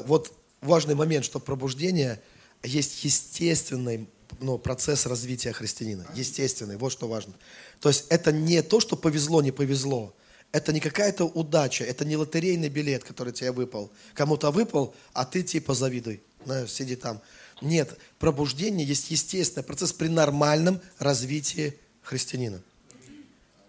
[0.00, 2.20] Вот важный момент, что пробуждение
[2.62, 4.08] есть естественный
[4.40, 6.06] ну, процесс развития христианина.
[6.14, 7.34] Естественный, вот что важно.
[7.80, 10.14] То есть это не то, что повезло, не повезло.
[10.52, 13.90] Это не какая-то удача, это не лотерейный билет, который тебе выпал.
[14.14, 17.20] Кому-то выпал, а ты типа завидуй, знаешь, сиди там.
[17.60, 22.62] Нет, пробуждение есть естественный процесс при нормальном развитии христианина.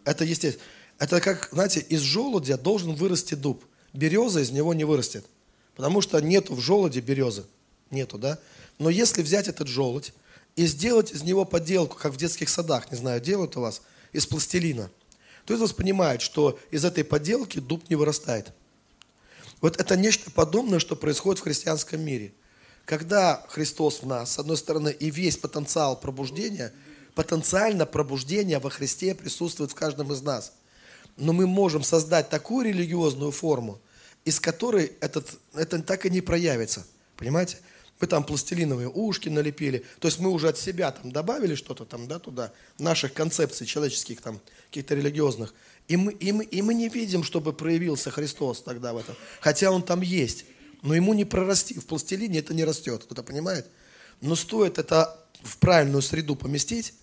[0.04, 0.64] Это естественно.
[1.00, 3.66] Это как, знаете, из желудя должен вырасти дуб.
[3.92, 5.26] Береза из него не вырастет.
[5.76, 7.46] Потому что нету в желуде березы.
[7.92, 8.40] Нету, да?
[8.80, 10.14] Но если взять этот желудь
[10.56, 14.26] и сделать из него поделку, как в детских садах, не знаю, делают у вас, из
[14.26, 14.90] пластилина,
[15.46, 18.52] то из вас понимает, что из этой поделки дуб не вырастает.
[19.62, 22.34] Вот это нечто подобное, что происходит в христианском мире.
[22.86, 26.72] Когда Христос в нас, с одной стороны, и весь потенциал пробуждения,
[27.16, 30.54] потенциально пробуждение во Христе присутствует в каждом из нас.
[31.18, 33.80] Но мы можем создать такую религиозную форму,
[34.26, 36.86] из которой этот, это так и не проявится.
[37.16, 37.58] Понимаете?
[38.02, 39.86] Мы там пластилиновые ушки налепили.
[40.00, 44.20] То есть мы уже от себя там добавили что-то там, да, туда, наших концепций человеческих
[44.20, 45.54] там, каких-то религиозных.
[45.88, 49.16] И мы, и, мы, и мы не видим, чтобы проявился Христос тогда в этом.
[49.40, 50.46] Хотя Он там есть.
[50.82, 51.80] Но ему не прорасти.
[51.80, 53.04] В пластилине это не растет.
[53.06, 53.68] Кто-то понимает?
[54.20, 56.94] Но стоит это в правильную среду поместить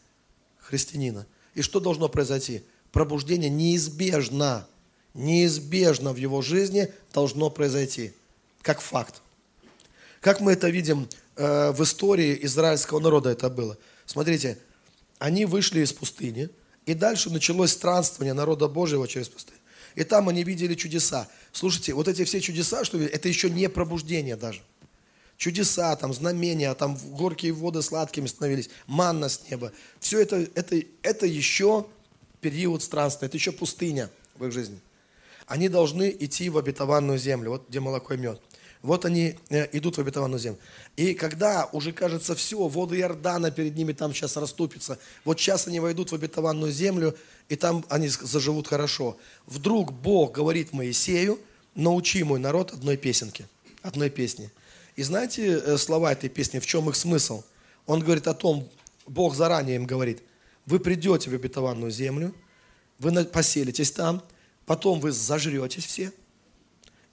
[0.59, 1.27] христианина.
[1.55, 2.65] И что должно произойти?
[2.91, 4.67] Пробуждение неизбежно
[5.15, 8.13] неизбежно в его жизни должно произойти,
[8.63, 9.21] как факт.
[10.21, 13.77] Как мы это видим э, в истории израильского народа это было.
[14.07, 14.59] Смотрите,
[15.19, 16.49] они вышли из пустыни,
[16.87, 19.59] и дальше началось странствование народа Божьего через пустыню.
[19.95, 21.29] И там они видели чудеса.
[21.53, 24.63] Слушайте, вот эти все чудеса, что это еще не пробуждение даже.
[25.37, 29.73] Чудеса, там, знамения, там горькие воды сладкими становились, манна с неба.
[30.01, 31.87] Все это, это, это еще
[32.41, 34.81] период странствия, это еще пустыня в их жизни
[35.53, 38.41] они должны идти в обетованную землю, вот где молоко и мед.
[38.81, 40.59] Вот они э, идут в обетованную землю.
[40.97, 45.79] И когда уже кажется все, воды Иордана перед ними там сейчас расступится, вот сейчас они
[45.79, 47.15] войдут в обетованную землю,
[47.51, 49.19] и там они заживут хорошо.
[49.47, 51.39] Вдруг Бог говорит Моисею,
[51.75, 53.47] научи мой народ одной песенке,
[53.83, 54.51] одной песни.
[54.97, 57.43] И знаете э, слова этой песни, в чем их смысл?
[57.85, 58.71] Он говорит о том,
[59.07, 60.23] Бог заранее им говорит,
[60.65, 62.35] вы придете в обетованную землю,
[62.99, 64.23] вы поселитесь там,
[64.67, 66.13] потом вы зажретесь все,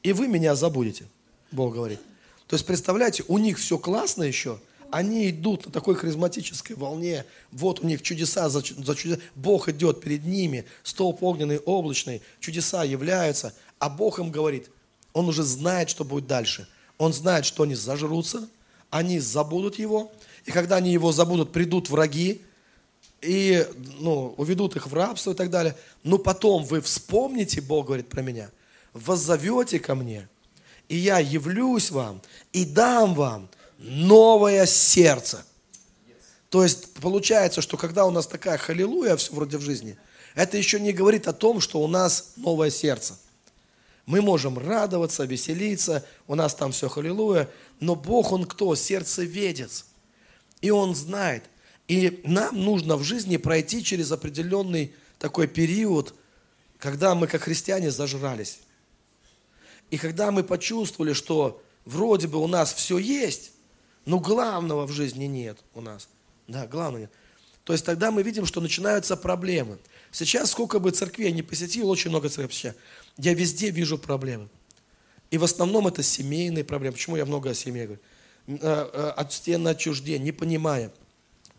[0.04, 1.06] и вы меня забудете,
[1.52, 2.00] Бог говорит.
[2.48, 4.60] То есть, представляете, у них все классно еще,
[4.92, 10.02] они идут на такой харизматической волне, вот у них чудеса за, за чудеса, Бог идет
[10.02, 14.72] перед ними, столб огненный, облачный, чудеса являются, а Бог им говорит,
[15.14, 16.68] Он уже знает, что будет дальше.
[16.98, 18.50] Он знает, что они зажрутся,
[18.90, 20.12] они забудут Его,
[20.46, 22.42] и когда они Его забудут, придут враги,
[23.22, 23.68] и
[24.00, 25.76] ну, уведут их в рабство и так далее.
[26.04, 28.50] Но потом вы вспомните, Бог говорит про меня,
[28.94, 30.28] воззовете ко мне,
[30.88, 32.22] и я явлюсь вам
[32.54, 35.46] и дам вам новое сердце.
[36.50, 39.98] То есть получается, что когда у нас такая халилуя все вроде в жизни,
[40.36, 43.18] это еще не говорит о том, что у нас новое сердце.
[44.06, 47.48] Мы можем радоваться, веселиться, у нас там все халилуя,
[47.80, 48.74] но Бог, Он кто?
[48.74, 49.86] Сердцеведец.
[50.62, 51.44] И Он знает–
[51.90, 56.14] и нам нужно в жизни пройти через определенный такой период,
[56.78, 58.60] когда мы как христиане зажрались.
[59.90, 63.54] И когда мы почувствовали, что вроде бы у нас все есть,
[64.06, 66.10] но главного в жизни нет у нас.
[66.48, 67.12] Да, главного нет.
[67.64, 69.80] То есть тогда мы видим, что начинаются проблемы.
[70.12, 72.74] Сейчас, сколько бы церквей не посетил, очень много церквей
[73.18, 74.48] я везде вижу проблемы.
[75.32, 76.94] И в основном это семейные проблемы.
[76.94, 78.02] Почему я много о семье говорю?
[78.48, 80.92] Э, э, от стен отчуждения, непонимания.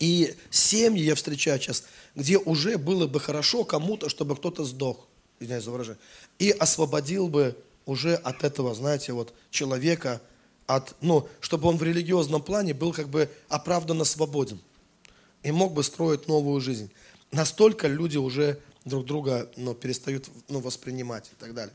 [0.01, 1.85] И семьи я встречаю сейчас,
[2.17, 5.07] где уже было бы хорошо кому-то, чтобы кто-то сдох,
[5.39, 6.01] извиняюсь за выражение,
[6.39, 7.57] и освободил бы
[7.87, 10.21] уже от этого, знаете, вот человека,
[10.67, 14.61] от, ну, чтобы он в религиозном плане был как бы оправданно свободен
[15.43, 16.91] и мог бы строить новую жизнь.
[17.31, 21.75] Настолько люди уже друг друга ну, перестают ну, воспринимать и так далее.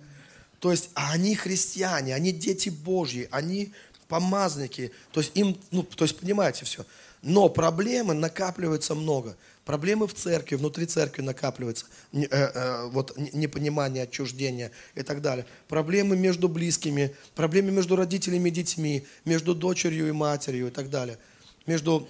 [0.60, 3.74] То есть а они христиане, они дети Божьи, они
[4.08, 4.92] помазники.
[5.12, 6.86] То есть им, ну, то есть понимаете все.
[7.26, 9.36] Но проблемы накапливаются много.
[9.66, 11.88] Проблемы в церкви, внутри церкви накапливаются.
[12.14, 15.48] Э, э, вот непонимание, отчуждение и так далее.
[15.68, 21.18] Проблемы между близкими, проблемы между родителями и детьми, между дочерью и матерью и так далее.
[21.66, 22.08] Между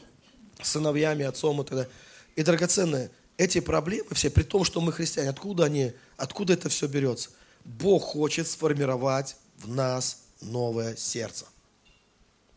[0.62, 1.92] сыновьями, отцом и так далее.
[2.36, 6.88] И драгоценные, эти проблемы все, при том, что мы христиане, откуда они, откуда это все
[6.88, 7.30] берется?
[7.64, 11.46] Бог хочет сформировать в нас новое сердце.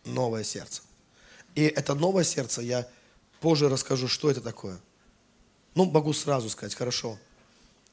[0.05, 0.83] Новое сердце.
[1.59, 2.87] И это новое сердце, я
[3.41, 4.79] позже расскажу, что это такое.
[5.75, 7.19] Ну, могу сразу сказать, хорошо.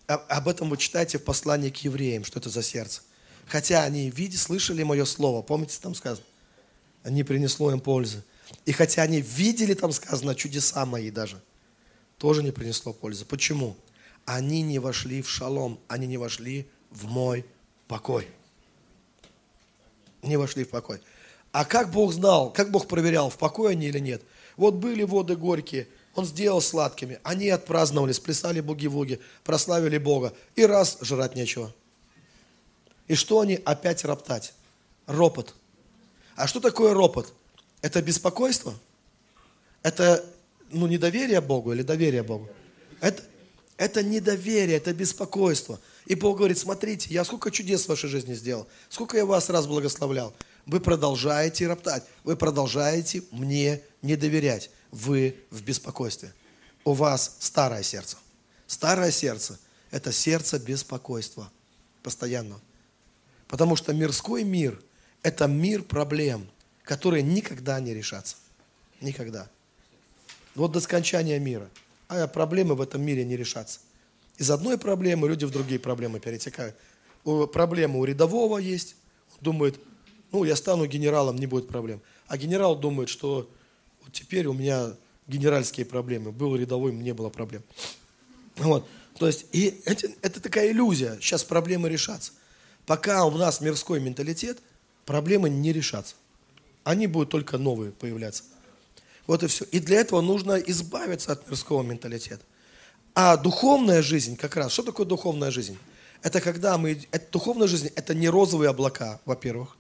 [0.06, 3.02] Об этом вы читаете в послании к евреям, что это за сердце.
[3.48, 6.28] Хотя они видели, слышали мое слово, помните, там сказано?
[7.06, 8.24] Не принесло им пользы.
[8.68, 11.42] И хотя они видели, там сказано, чудеса мои даже,
[12.20, 13.26] тоже не принесло пользы.
[13.26, 13.76] Почему?
[14.26, 17.44] Они не вошли в шалом, они не вошли в мой
[17.88, 18.28] покой.
[20.22, 21.02] Не вошли в покой.
[21.56, 24.22] А как Бог знал, как Бог проверял, в покое они или нет?
[24.57, 30.98] Вот были воды горькие, Он сделал сладкими, они отпраздновали, сплясали буги-вуги, прославили Бога, и раз
[31.00, 31.74] жрать нечего.
[33.07, 34.54] И что они опять роптать?
[35.06, 35.56] Ропот.
[36.36, 37.34] А что такое ропот?
[37.81, 38.74] Это беспокойство?
[39.81, 40.25] Это
[40.72, 42.50] ну, недоверие Богу или доверие Богу?
[43.00, 43.24] Это,
[43.78, 45.80] это недоверие, это беспокойство.
[46.06, 49.68] И Бог говорит, смотрите, я сколько чудес в вашей жизни сделал, сколько я вас раз
[49.68, 50.34] благословлял.
[50.66, 54.72] Вы продолжаете роптать, вы продолжаете мне не доверять.
[54.92, 56.34] Вы в беспокойстве.
[56.84, 58.18] У вас старое сердце.
[58.66, 59.60] Старое сердце–
[59.92, 61.52] это сердце беспокойства
[62.02, 62.60] постоянно.
[63.48, 64.82] Потому что мирской мир–
[65.24, 66.50] это мир проблем,
[66.84, 68.38] которые никогда не решатся.
[69.02, 69.50] Никогда.
[70.56, 71.70] Вот до скончания мира.
[72.08, 73.80] А проблемы в этом мире не решатся.
[74.38, 76.76] Из одной проблемы люди в другие проблемы перетекают.
[77.54, 78.96] Проблема у рядового есть,
[79.42, 79.80] думает,
[80.31, 82.01] ну, я стану генералом, не будет проблем.
[82.27, 83.50] А генерал думает, что
[84.04, 84.94] вот теперь у меня
[85.27, 86.31] генеральские проблемы.
[86.31, 87.63] Был рядовой, не было проблем.
[88.57, 88.88] Вот.
[89.18, 91.18] То есть, и это, это такая иллюзия.
[91.22, 92.33] Сейчас проблемы решатся.
[92.86, 94.60] Пока у нас мирской менталитет,
[95.06, 96.16] проблемы не решатся.
[96.83, 98.44] Они будут только новые появляться.
[99.25, 99.66] Вот и все.
[99.66, 102.44] И для этого нужно избавиться от мирского менталитета.
[103.16, 105.78] А духовная жизнь как раз, что такое духовная жизнь?
[106.21, 109.78] Это когда мы, это, духовная жизнь, это не розовые облака, во-первых,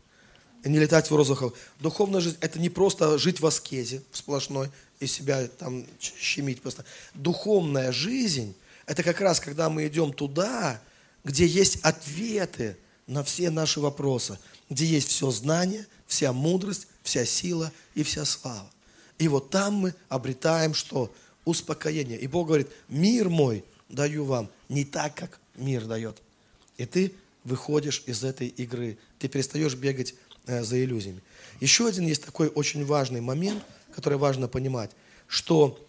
[0.69, 1.53] не летать в розовых.
[1.79, 4.69] Духовная жизнь, это не просто жить в аскезе в сплошной
[4.99, 6.85] и себя там щемить просто.
[7.13, 10.81] Духовная жизнь, это как раз когда мы идем туда,
[11.23, 12.77] где есть ответы
[13.07, 14.39] на все наши вопросы,
[14.69, 18.69] где есть все знание, вся мудрость, вся сила и вся слава.
[19.17, 21.13] И вот там мы обретаем что?
[21.45, 22.19] успокоение.
[22.19, 26.17] И Бог говорит, мир мой даю вам не так, как мир дает.
[26.77, 27.13] И ты
[27.43, 28.97] выходишь из этой игры.
[29.19, 30.15] Ты перестаешь бегать
[30.45, 31.21] за иллюзиями.
[31.59, 33.63] Еще один есть такой очень важный момент,
[33.93, 34.91] который важно понимать,
[35.27, 35.79] что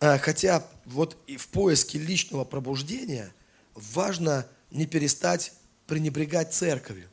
[0.00, 3.32] э, хотя вот и в поиске личного пробуждения
[3.74, 5.52] важно не перестать
[5.86, 7.08] пренебрегать церковью.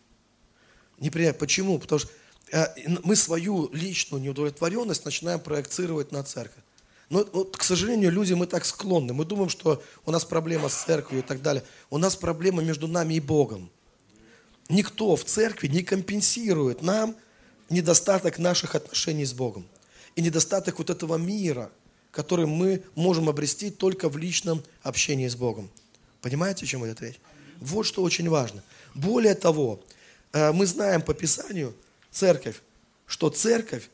[0.99, 1.39] Не пренебрегать.
[1.39, 1.79] Почему?
[1.79, 2.09] Потому что
[2.51, 2.65] э,
[3.03, 6.63] мы свою личную неудовлетворенность начинаем проецировать на церковь.
[7.09, 9.13] Но, вот, к сожалению, люди мы так склонны.
[9.13, 11.63] Мы думаем, что у нас проблема с церковью и так далее.
[11.91, 13.69] У нас проблема между нами и Богом.
[14.69, 17.15] Никто в церкви не компенсирует нам
[17.69, 19.67] недостаток наших отношений с Богом.
[20.15, 21.71] И недостаток вот этого мира,
[22.11, 25.69] который мы можем обрести только в личном общении с Богом.
[26.21, 27.19] Понимаете, о чем идет речь?
[27.59, 28.63] Вот что очень важно.
[28.93, 29.83] Более того,
[30.33, 31.75] э, мы знаем по Писанию,
[32.11, 32.61] церковь,
[33.05, 33.89] что церковь,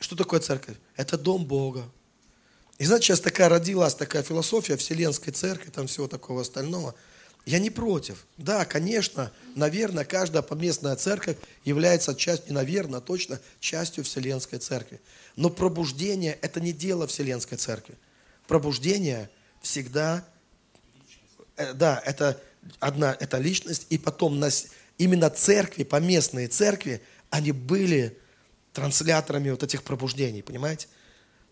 [0.00, 0.76] что такое церковь?
[0.96, 1.84] Это дом Бога.
[2.78, 6.94] И знаете, сейчас такая родилась такая философия Вселенской Церкви, там всего такого остального.
[7.44, 8.26] Я не против.
[8.36, 15.00] Да, конечно, наверное, каждая поместная церковь является частью, не наверное, а точно частью Вселенской Церкви.
[15.34, 17.96] Но пробуждение– это не дело Вселенской Церкви.
[18.46, 19.28] Пробуждение
[19.60, 20.24] всегда,
[21.56, 22.40] э, да, это
[22.78, 24.68] одна, это личность, и потом нас,
[24.98, 28.16] именно церкви, поместные церкви, они были
[28.72, 30.86] трансляторами вот этих пробуждений, понимаете?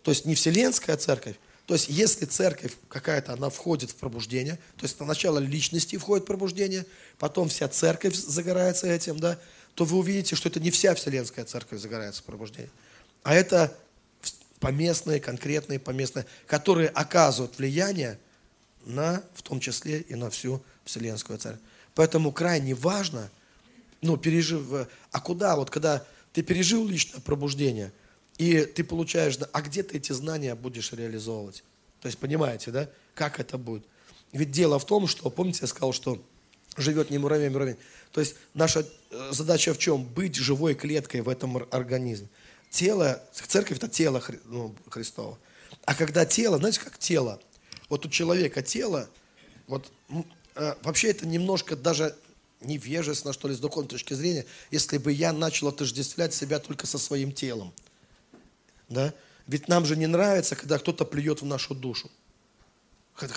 [0.02, 1.37] То есть не вселенская церковь,
[1.70, 6.84] то есть если церковь какая-то, она входит в пробуждение, то есть сначала личности входит пробуждение,
[7.16, 9.38] потом вся церковь загорается этим, да,
[9.76, 12.72] то вы увидите, что это не вся вселенская церковь загорается в пробуждении,
[13.22, 13.72] а это
[14.58, 18.18] поместные, конкретные поместные, которые оказывают влияние
[18.84, 21.62] на, в том числе и на всю вселенскую церковь.
[21.94, 23.30] Поэтому крайне важно,
[24.02, 27.92] ну, пережив, а куда, вот когда ты пережил личное пробуждение–
[28.40, 31.62] и ты получаешь, а где ты эти знания будешь реализовывать?
[32.00, 33.85] То есть понимаете, да, как это будет?
[34.32, 36.18] Ведь дело в том, что, помните, я сказал, что
[36.78, 37.76] живет не муравей, а муравей.
[38.12, 40.04] То есть наша э, задача в чем?
[40.04, 42.28] Быть живой клеткой в этом организме.
[42.70, 45.38] Тело, церковь это тело ну, Христова.
[45.85, 47.38] А когда тело, знаете, как тело?
[47.90, 49.11] Вот у человека тело,
[49.66, 49.92] вот
[50.54, 52.16] э, вообще это немножко даже
[52.62, 56.97] невежественно, что ли, с духовной точки зрения, если бы я начал отождествлять себя только со
[56.97, 57.75] своим телом.
[58.90, 59.14] Да?
[59.47, 62.11] Ведь нам же не нравится, когда кто-то плюет в нашу душу,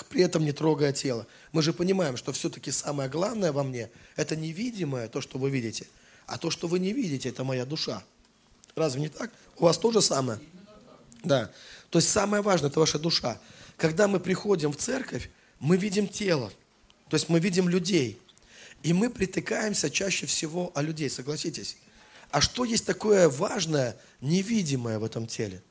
[0.10, 1.28] при этом не трогая тело.
[1.52, 5.88] Мы же понимаем, что все-таки самое главное во мне– это невидимое, то, что вы видите,
[6.26, 8.04] а то, что вы не видите, это моя душа.
[8.76, 9.32] Разве не так?
[9.58, 10.40] У вас тоже самое?
[11.24, 11.52] Да.
[11.90, 13.40] То есть самое важное– это ваша душа.
[13.78, 15.30] Когда мы приходим в церковь,
[15.60, 16.52] мы видим тело,
[17.10, 18.20] то есть мы видим людей.
[18.82, 21.78] И мы притыкаемся чаще всего о людей, согласитесь.
[22.34, 25.62] А что есть такое важное, невидимое в этом теле?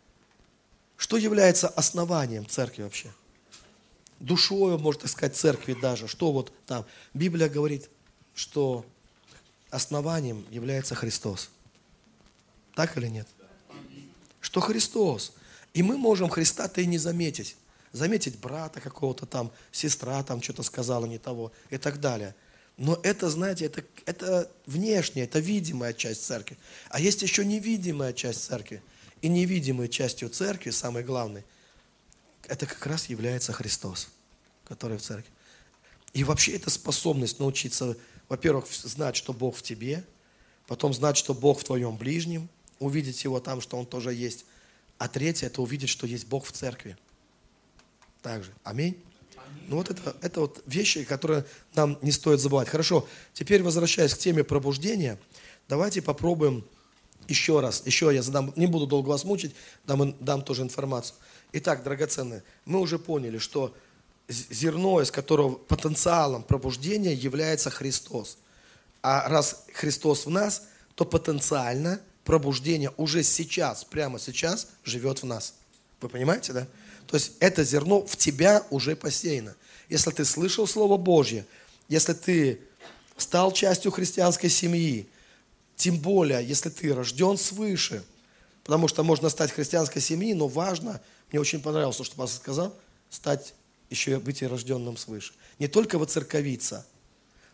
[0.96, 3.10] Что является основанием церкви вообще?
[4.20, 6.06] Душою, можно сказать, церкви даже.
[6.06, 6.86] Что вот там?
[7.14, 7.90] Библия говорит,
[8.32, 8.86] что
[9.70, 11.50] основанием является Христос.
[12.76, 13.26] Так или нет?
[14.40, 15.32] Что Христос.
[15.74, 17.56] И мы можем Христа-то и не заметить.
[17.90, 22.36] Заметить брата какого-то там, сестра там что-то сказала не того и так далее.
[22.76, 26.56] Но это, знаете, это, это внешняя, это видимая часть церкви.
[26.88, 28.82] А есть еще невидимая часть церкви.
[29.20, 31.44] И невидимой частью церкви, самой главной,
[32.48, 34.08] это как раз является Христос,
[34.64, 35.30] который в церкви.
[36.12, 37.96] И вообще это способность научиться,
[38.28, 40.04] во-первых, знать, что Бог в тебе,
[40.66, 42.48] потом знать, что Бог в твоем ближнем,
[42.80, 44.44] увидеть Его там, что Он тоже есть.
[44.98, 46.96] А третье– это увидеть, что есть Бог в церкви.
[48.22, 48.52] Также.
[48.64, 49.00] Аминь.
[49.68, 51.44] Ну вот это, это вот вещи, которые
[51.74, 52.68] нам не стоит забывать.
[52.68, 55.18] Хорошо, теперь возвращаясь к теме пробуждения,
[55.68, 56.64] давайте попробуем
[57.28, 59.54] еще раз, еще я задам, не буду долго вас мучить,
[59.86, 61.16] дам, дам тоже информацию.
[61.52, 63.74] Итак, драгоценные, мы уже поняли, что
[64.28, 68.38] зерно, из которого потенциалом пробуждения является Христос.
[69.02, 75.54] А раз Христос в нас, то потенциально пробуждение уже сейчас, прямо сейчас живет в нас.
[76.00, 76.66] Вы понимаете, да?
[77.12, 79.54] То есть это зерно в тебя уже посеяно.
[79.90, 81.44] Если ты слышал Слово Божье,
[81.86, 82.62] если ты
[83.18, 85.06] стал частью христианской семьи,
[85.76, 88.02] тем более, если ты рожден свыше,
[88.64, 92.76] потому что можно стать христианской семьей, но важно, мне очень понравилось то, что пастор сказал,
[93.10, 93.52] стать
[93.90, 95.34] еще и быть и рожденным свыше.
[95.58, 96.86] Не только воцерковиться,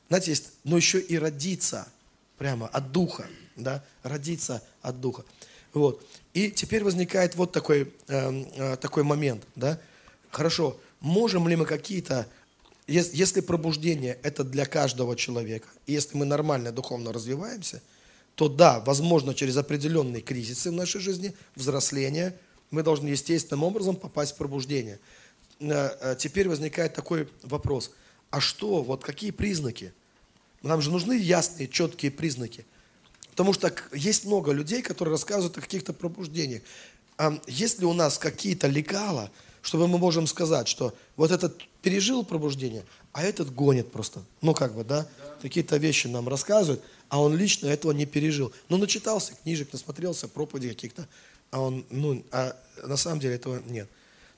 [0.06, 1.88] знаете, есть, но еще и родиться
[2.36, 5.24] прямо от Духа, да, родиться от Духа.
[5.72, 6.06] Вот.
[6.38, 9.80] И теперь возникает вот такой, э, э, такой момент, да.
[10.30, 12.28] Хорошо, можем ли мы какие-то,
[12.86, 17.82] если, если пробуждение это для каждого человека, и если мы нормально духовно развиваемся,
[18.36, 22.36] то да, возможно, через определенные кризисы в нашей жизни, взросление,
[22.70, 25.00] мы должны естественным образом попасть в пробуждение.
[25.58, 27.90] Э, э, теперь возникает такой вопрос,
[28.30, 29.92] а что, вот какие признаки?
[30.62, 32.64] Нам же нужны ясные, четкие признаки–
[33.38, 36.60] Потому что есть много людей, которые рассказывают о каких-то пробуждениях.
[37.18, 39.30] А есть ли у нас какие-то лекала,
[39.62, 44.24] чтобы мы можем сказать, что вот этот пережил пробуждение, а этот гонит просто.
[44.40, 45.02] Ну, как бы, да?
[45.02, 45.34] да.
[45.40, 48.52] Какие-то вещи нам рассказывают, а он лично этого не пережил.
[48.68, 51.06] Ну, начитался книжек, насмотрелся проповедей каких-то,
[51.52, 53.88] а он, ну, а на самом деле этого нет.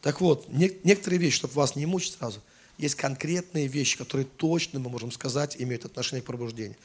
[0.03, 2.43] Так вот, не, некоторые вещи, чтобы вас не мучить сразу,
[2.77, 6.77] есть конкретные вещи, которые точно мы можем сказать имеют отношение к пробуждению.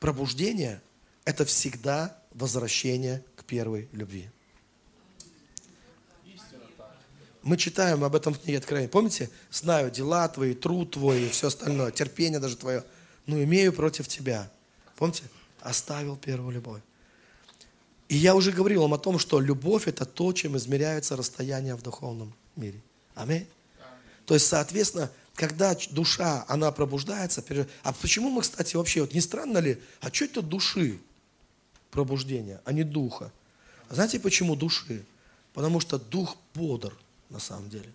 [0.00, 0.82] Пробуждение–
[1.24, 4.28] это всегда возвращение к первой любви.
[7.42, 8.88] Мы читаем об этом в книге Откровения.
[8.88, 9.28] Помните?
[9.50, 12.82] Знаю дела твои, труд твой и все остальное, терпение даже твое.
[13.26, 14.50] Но имею против тебя.
[14.96, 15.24] Помните?
[15.60, 16.80] Оставил первую любовь.
[18.08, 21.82] И я уже говорил вам о том, что любовь– это то, чем измеряется расстояние в
[21.82, 22.80] духовном мире.
[23.14, 23.46] Аминь.
[24.26, 27.44] То есть, соответственно, когда душа, она пробуждается,
[27.82, 30.98] а почему мы, кстати, вообще, вот не странно ли, а что это души?
[31.94, 33.32] Пробуждения, а не духа.
[33.88, 35.04] А знаете почему души?
[35.54, 36.92] Потому что дух бодр
[37.30, 37.90] на самом деле.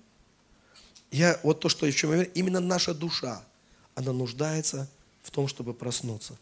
[1.12, 3.44] Я, вот то, что еще мы именно наша душа,
[3.96, 4.90] она нуждается
[5.22, 6.38] в том, чтобы проснуться.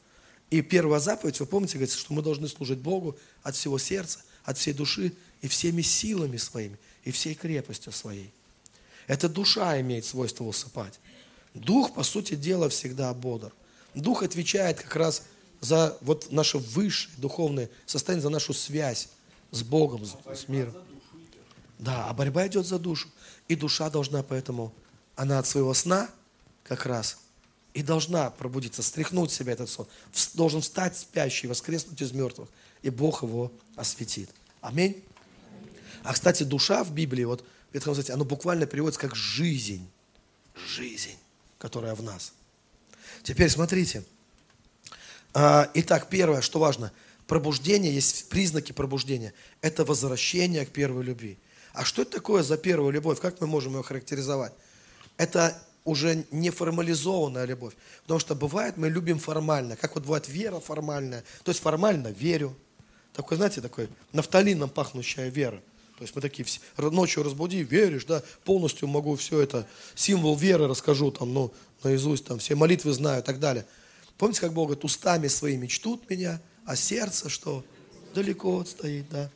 [0.52, 4.58] И первая заповедь, вы помните, говорится, что мы должны служить Богу от всего сердца, от
[4.58, 8.32] всей души и всеми силами своими, и всей крепостью своей.
[9.08, 11.00] Эта душа имеет свойство усыпать.
[11.56, 13.52] Дух, по сути дела, всегда бодр.
[13.96, 15.24] Дух отвечает как раз
[15.62, 19.10] за вот наше высшее духовное состояние, за нашу связь
[19.52, 20.76] с Богом, с, с миром.
[21.80, 23.10] Да, а борьба идет за душу.
[23.48, 24.74] И душа должна поэтому,
[25.16, 26.10] она от своего сна
[26.64, 27.18] как раз
[27.74, 29.88] и должна пробудиться, стряхнуть себя этот сон.
[30.34, 32.50] Должен встать спящий, воскреснуть из мертвых.
[32.82, 34.32] И Бог его осветит.
[34.62, 35.04] Аминь.
[36.04, 39.88] А, кстати, душа в Библии, вот в Ветхом Завете, оно буквально переводится как жизнь.
[40.56, 41.16] Жизнь,
[41.60, 42.34] которая в нас.
[43.22, 44.04] Теперь смотрите.
[45.34, 46.92] А, итак, первое, что важно,
[47.28, 49.34] пробуждение, есть признаки пробуждения.
[49.62, 51.38] Это возвращение к первой любви.
[51.74, 53.20] А что это такое за первую любовь?
[53.20, 54.54] Как мы можем ее характеризовать?
[55.18, 57.74] Это уже не формализованная любовь.
[58.02, 59.76] Потому что бывает, мы любим формально.
[59.76, 61.24] Как вот бывает вера формальная.
[61.44, 62.56] То есть формально верю.
[63.14, 65.62] Такой, знаете, такой нафталином пахнущая вера.
[65.98, 69.66] То есть мы такие все, ночью разбуди, веришь, да, полностью могу все это,
[69.96, 71.52] символ веры расскажу там, ну,
[71.84, 73.66] наизусть, там, все молитвы знаю и так далее.
[74.18, 77.64] Помните, как Бог говорит, устами своими чтут меня, а сердце что?
[78.14, 79.30] Далеко отстоит, да.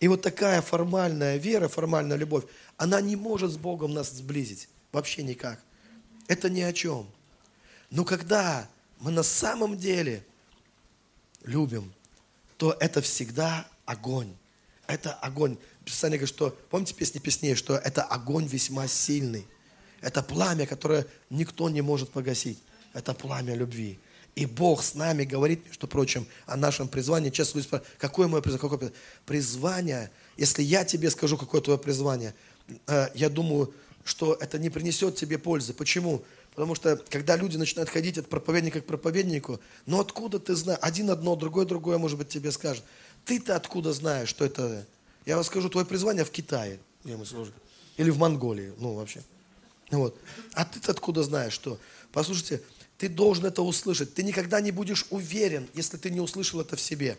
[0.00, 2.44] И вот такая формальная вера, формальная любовь,
[2.76, 4.68] она не может с Богом нас сблизить.
[4.92, 5.60] Вообще никак.
[6.28, 7.08] Это ни о чем.
[7.90, 8.68] Но когда
[9.00, 10.24] мы на самом деле
[11.42, 11.92] любим,
[12.58, 14.32] то это всегда огонь.
[14.86, 15.56] Это огонь.
[15.84, 19.46] Писание говорит, что, помните песни песней, что это огонь весьма сильный.
[20.00, 22.58] Это пламя, которое никто не может погасить.
[22.92, 23.98] Это пламя любви.
[24.38, 27.30] И Бог с нами говорит, между прочим, о нашем призвании.
[27.30, 28.70] Часто люди спрашивают, какое мое призвание?
[28.70, 28.92] Какое
[29.26, 30.12] призвание?
[30.36, 32.36] Если я тебе скажу, какое твое призвание,
[32.86, 35.74] э, я думаю, что это не принесет тебе пользы.
[35.74, 36.22] Почему?
[36.54, 40.78] Потому что, когда люди начинают ходить от проповедника к проповеднику, ну откуда ты знаешь?
[40.82, 42.84] Один одно, другой другое, может быть, тебе скажет.
[43.24, 44.86] Ты-то откуда знаешь, что это...
[45.26, 47.54] Я вам скажу, твое призвание в Китае, где мы служим.
[47.96, 49.20] Или в Монголии, ну вообще.
[49.90, 50.16] Вот.
[50.52, 51.76] А ты-то откуда знаешь, что?
[52.12, 52.62] Послушайте,
[52.98, 54.12] ты должен это услышать.
[54.12, 57.16] Ты никогда не будешь уверен, если ты не услышал это в себе.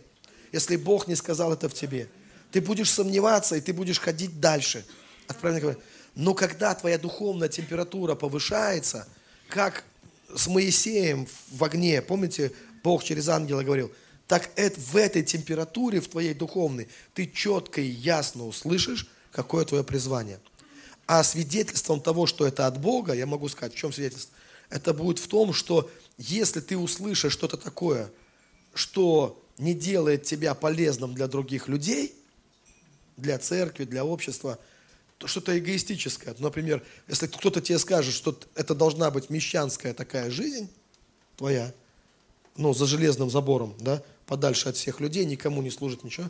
[0.52, 2.10] Если Бог не сказал это в тебе.
[2.52, 4.86] Ты будешь сомневаться, и ты будешь ходить дальше.
[5.28, 5.78] Отправление
[6.16, 9.08] Но когда твоя духовная температура повышается,
[9.48, 9.86] как
[10.36, 12.52] с Моисеем в огне, помните,
[12.84, 13.92] Бог через ангела говорил,
[14.28, 19.84] так это, в этой температуре, в твоей духовной, ты четко и ясно услышишь, какое твое
[19.84, 20.40] призвание.
[21.08, 24.36] А свидетельством того, что это от Бога, я могу сказать, в чем свидетельство?
[24.70, 28.12] Это будет в том, что если ты услышишь что-то такое,
[28.74, 32.16] что не делает тебя полезным для других людей,
[33.18, 34.60] для церкви, для общества,
[35.18, 36.34] то что-то эгоистическое.
[36.40, 40.70] Например, если кто-то тебе скажет, что это должна быть мещанская такая жизнь
[41.36, 41.74] твоя,
[42.56, 46.30] ну, за железным забором, да, подальше от всех людей, никому не служит ничего,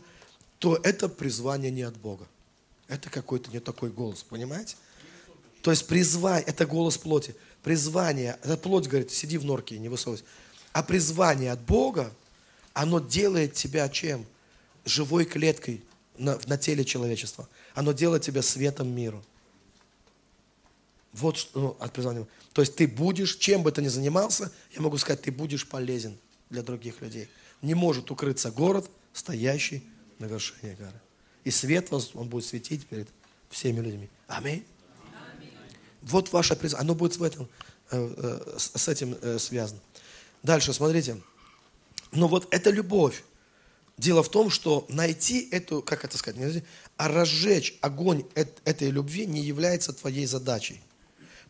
[0.58, 2.28] то это призвание не от Бога.
[2.88, 4.76] Это какой-то не такой голос, понимаете?
[5.62, 10.26] То есть призвание, это голос плоти призвание, это плоть говорит, сиди в норке, не высовывайся.
[10.72, 12.14] А призвание от Бога,
[12.74, 14.26] оно делает тебя чем?
[14.86, 15.84] Живой клеткой
[16.18, 17.48] на, на теле человечества.
[17.74, 19.24] Оно делает тебя светом миру.
[21.14, 22.28] Вот что ну, от призвания.
[22.54, 26.18] То есть ты будешь, чем бы ты ни занимался, я могу сказать, ты будешь полезен
[26.50, 27.30] для других людей.
[27.62, 29.84] Не может укрыться город, стоящий
[30.20, 31.00] на вершине горы.
[31.44, 33.08] И свет он будет светить перед
[33.50, 34.10] всеми людьми.
[34.28, 34.64] Аминь.
[36.02, 36.86] Вот ваше призвание.
[36.86, 37.48] Оно будет в этом,
[37.92, 39.80] э, э, с этим э, связано.
[40.44, 41.22] Дальше, смотрите.
[42.12, 43.24] Но вот эта любовь.
[43.98, 46.64] Дело в том, что найти эту, как это сказать,
[46.96, 50.82] а разжечь огонь этой любви не является твоей задачей.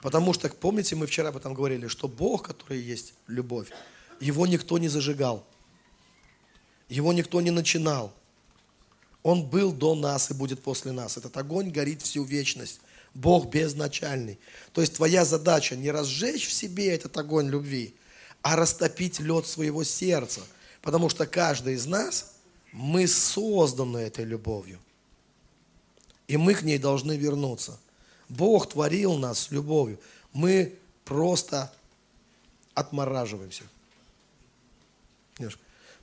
[0.01, 3.67] Потому что, помните, мы вчера об этом говорили, что Бог, который есть любовь,
[4.19, 5.45] его никто не зажигал.
[6.88, 8.13] Его никто не начинал.
[9.21, 11.17] Он был до нас и будет после нас.
[11.17, 12.79] Этот огонь горит всю вечность.
[13.13, 14.39] Бог безначальный.
[14.74, 17.95] То есть твоя задача не разжечь в себе этот огонь любви,
[18.41, 20.41] а растопить лед своего сердца.
[20.82, 22.34] Потому что каждый из нас,
[22.72, 24.80] мы созданы этой любовью.
[26.28, 27.78] И мы к ней должны вернуться.
[28.30, 30.00] Бог творил нас с любовью.
[30.32, 31.74] Мы просто
[32.76, 33.63] отмораживаемся.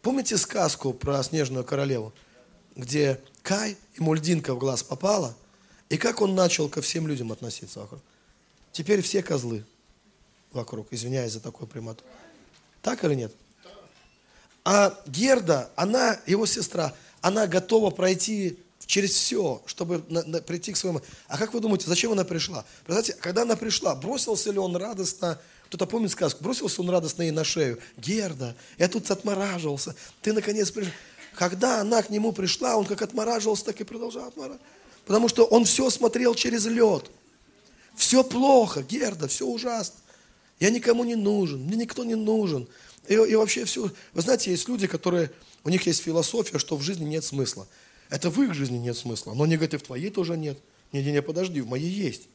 [0.02, 2.12] Помните сказку про снежную королеву,
[2.74, 5.34] где Кай, ему льдинка в глаз попала–
[5.88, 8.00] и как он начал ко всем людям относиться вокруг?
[8.72, 9.64] Теперь все козлы
[10.52, 12.02] вокруг, извиняюсь за такой примат.
[12.82, 13.32] Так или нет?
[14.64, 20.76] А Герда, она, его сестра, она готова пройти через все, чтобы на, на, прийти к
[20.76, 21.02] своему...
[21.28, 22.64] А как вы думаете, зачем она пришла?
[22.84, 27.32] Представляете, когда она пришла, бросился ли он радостно, кто-то помнит сказку, бросился он радостно ей
[27.32, 27.78] на шею.
[27.96, 30.92] Герда, я тут отмораживался, ты наконец пришел.
[31.34, 34.66] Когда она к нему пришла, он как отмораживался, так и продолжал отмораживаться.
[35.06, 37.10] Потому что он все смотрел через лед.
[37.94, 39.96] Все плохо, Герда, все ужасно.
[40.58, 42.68] Я никому не нужен, мне никто не нужен.
[43.08, 43.90] И, и вообще все.
[44.12, 45.30] Вы знаете, есть люди, которые,
[45.64, 47.66] у них есть философия, что в жизни нет смысла.
[48.10, 49.32] Это в их жизни нет смысла.
[49.34, 50.58] Но они говорят, и в твоей тоже нет.
[50.92, 52.28] Не-не-не, подожди, в моей есть.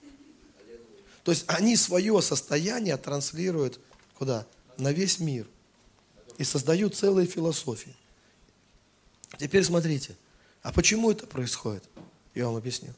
[1.24, 3.80] То есть они свое состояние транслируют
[4.18, 4.48] куда?
[4.78, 5.46] На весь мир.
[6.38, 7.96] И создают целые философии.
[9.38, 10.16] Теперь смотрите,
[10.62, 11.84] а почему это происходит?
[12.34, 12.94] Я вам объясню.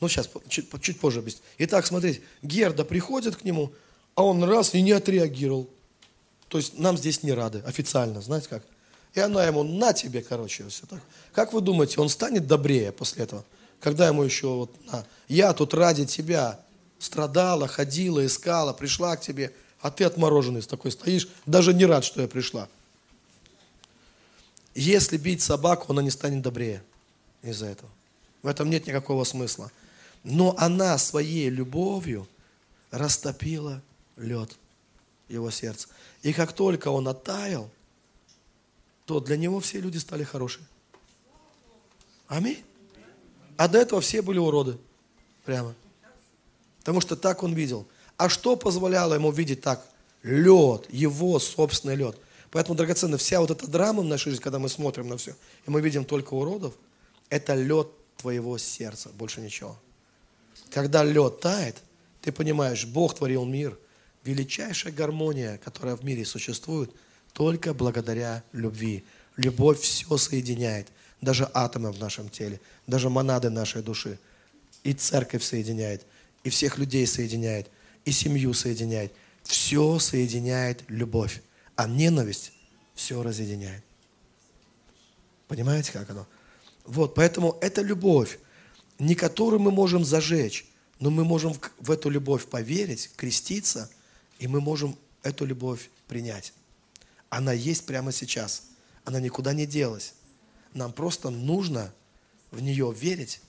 [0.00, 1.42] Ну, сейчас, чуть, чуть позже объясню.
[1.58, 3.72] Итак, смотрите, Герда приходит к нему,
[4.14, 5.68] а он раз и не отреагировал.
[6.48, 8.62] То есть нам здесь не рады, официально, знаете как?
[9.14, 11.00] И она ему, на тебе, короче, все так.
[11.32, 13.44] Как вы думаете, он станет добрее после этого?
[13.80, 16.60] Когда ему еще, вот, на, я тут ради тебя
[16.98, 22.04] страдала, ходила, искала, пришла к тебе, а ты отмороженный с такой стоишь, даже не рад,
[22.04, 22.68] что я пришла.
[24.74, 26.82] Если бить собаку, она не станет добрее
[27.42, 27.90] из-за этого.
[28.42, 29.70] В этом нет никакого смысла.
[30.24, 32.28] Но она своей любовью
[32.90, 33.80] растопила
[34.16, 34.56] лед
[35.28, 35.88] его сердца.
[36.22, 37.70] И как только он оттаял,
[39.06, 40.64] то для него все люди стали хорошие.
[42.28, 42.62] Аминь.
[43.56, 44.78] А до этого все были уроды.
[45.44, 45.74] Прямо.
[46.80, 47.86] Потому что так он видел.
[48.16, 49.86] А что позволяло ему видеть так?
[50.22, 52.16] Лед, его собственный лед.
[52.50, 55.34] Поэтому, драгоценно, вся вот эта драма в нашей жизни, когда мы смотрим на все,
[55.66, 56.74] и мы видим только уродов,
[57.30, 57.88] это лед
[58.22, 59.76] твоего сердца, больше ничего.
[60.70, 61.76] Когда лед тает,
[62.20, 63.76] ты понимаешь, Бог творил мир,
[64.24, 66.90] величайшая гармония, которая в мире существует,
[67.32, 69.04] только благодаря любви.
[69.36, 70.88] Любовь все соединяет,
[71.20, 74.18] даже атомы в нашем теле, даже монады нашей души.
[74.84, 76.06] И церковь соединяет,
[76.44, 77.70] и всех людей соединяет,
[78.04, 79.12] и семью соединяет.
[79.42, 81.42] Все соединяет любовь,
[81.74, 82.52] а ненависть
[82.94, 83.82] все разъединяет.
[85.48, 86.26] Понимаете, как оно?
[86.84, 88.38] Вот, поэтому это любовь,
[88.98, 90.66] не которую мы можем зажечь,
[91.00, 93.90] но мы можем в эту любовь поверить, креститься,
[94.38, 96.52] и мы можем эту любовь принять.
[97.28, 98.64] Она есть прямо сейчас.
[99.04, 100.14] Она никуда не делась.
[100.74, 101.92] Нам просто нужно
[102.50, 103.40] в нее верить,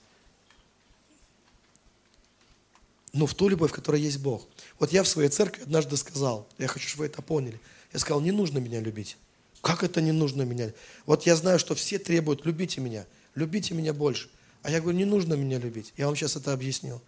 [3.12, 4.48] но в ту любовь, в которой есть Бог.
[4.80, 7.60] Вот я в своей церкви однажды сказал, я хочу, чтобы вы это поняли.
[7.94, 9.18] Я сказал, не нужно меня любить.
[9.62, 10.74] Как это не нужно меня?
[11.06, 14.30] Вот я знаю, что все требуют, любите меня, любите меня больше.
[14.62, 15.94] А я говорю, не нужно меня любить.
[15.98, 17.02] Я вам сейчас это объяснил.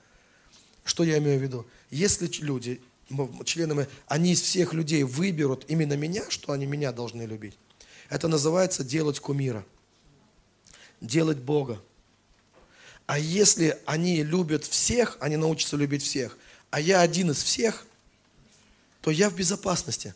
[0.84, 1.66] Что я имею в виду?
[1.90, 2.82] Если люди,
[3.46, 7.58] члены, они из всех людей выберут именно меня, что они меня должны любить,
[8.10, 9.66] это называется делать кумира.
[11.02, 11.82] Делать Бога.
[13.06, 16.38] А если они любят всех, они научатся любить всех,
[16.72, 17.86] а я один из всех,
[19.02, 20.16] то я в безопасности.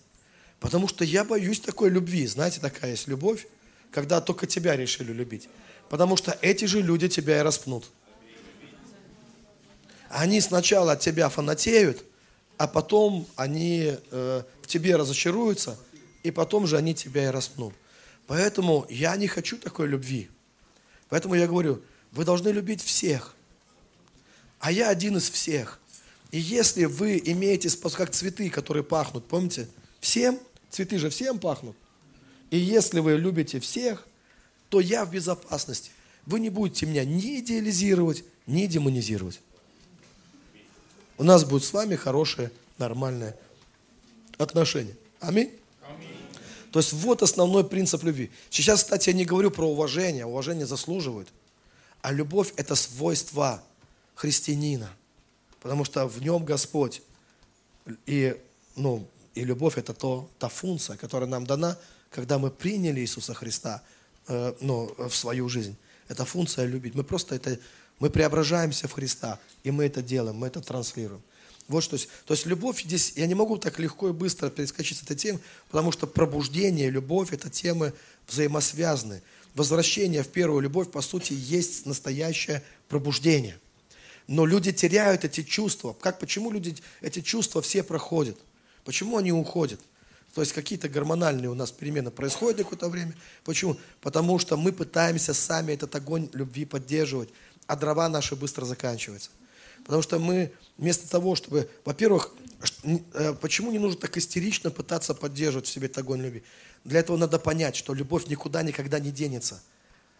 [0.60, 2.26] Потому что я боюсь такой любви.
[2.28, 3.48] Знаете, такая есть любовь,
[3.92, 5.48] когда только тебя решили любить.
[5.90, 7.86] Потому что эти же люди тебя и распнут.
[10.10, 12.04] Они сначала от тебя фанатеют,
[12.58, 15.78] а потом они э, в тебе разочаруются,
[16.24, 17.74] и потом же они тебя и распнут.
[18.28, 20.30] Поэтому я не хочу такой любви.
[21.10, 23.36] Поэтому я говорю, вы должны любить всех.
[24.60, 25.80] А я один из всех.
[26.32, 29.68] И если вы имеете, как цветы, которые пахнут, помните,
[30.00, 31.76] всем, цветы же всем пахнут.
[32.52, 34.06] И если вы любите всех,
[34.70, 35.92] то я в безопасности.
[36.26, 39.42] Вы не будете меня ни идеализировать, ни демонизировать.
[41.18, 43.36] У нас будет с вами хорошее, нормальное
[44.38, 44.96] отношение.
[45.20, 45.52] Аминь.
[46.72, 48.32] То есть вот основной принцип любви.
[48.50, 50.26] Сейчас, кстати, я не говорю про уважение.
[50.26, 51.28] Уважение заслуживают.
[52.02, 53.64] А любовь– это свойство
[54.16, 54.90] христианина.
[55.62, 57.02] Потому что в нем Господь.
[58.06, 58.40] И,
[58.76, 61.78] ну, и любовь– это то, та функция, которая нам дана,
[62.12, 63.82] когда мы приняли Иисуса Христа
[64.62, 65.76] ну, в свою жизнь.
[66.08, 66.96] Это функция любить.
[66.96, 67.60] Мы просто это,
[68.00, 71.22] мы преображаемся в Христа, и мы это делаем, мы это транслируем.
[71.68, 71.98] Вот что.
[72.26, 75.40] То есть любовь здесь, я не могу так легко и быстро перескочить с этой темы,
[75.70, 77.94] потому что пробуждение любовь– это темы
[78.28, 79.22] взаимосвязаны.
[79.54, 83.60] Возвращение в первую любовь, по сути, есть настоящее пробуждение.
[84.26, 85.94] Но люди теряют эти чувства.
[85.94, 88.38] Как, почему люди эти чувства все проходят?
[88.84, 89.80] Почему они уходят?
[90.34, 93.16] То есть какие-то гормональные у нас перемены происходят какое-то время.
[93.44, 93.78] Почему?
[94.02, 97.30] Потому что мы пытаемся сами этот огонь любви поддерживать,
[97.68, 99.32] а дрова наши быстро заканчиваются.
[99.84, 102.32] Потому что мы вместо того, чтобы, во-первых,
[102.84, 106.44] э, почему не нужно так истерично пытаться поддерживать в себе этот огонь любви?
[106.84, 109.62] Для этого надо понять, что любовь никуда никогда не денется.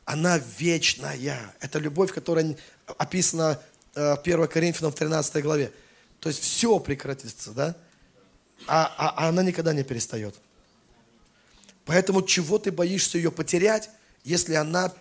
[0.06, 1.54] Она вечная.
[1.60, 2.58] Это любовь, которая
[2.98, 3.62] описана
[3.94, 5.72] 1 э, Коринфянам в 13 главе.
[6.20, 7.76] То есть все прекратится, да?
[8.68, 10.36] А, а, а она никогда не перестает.
[11.86, 13.90] Поэтому чего ты боишься ее потерять,
[14.24, 14.94] если она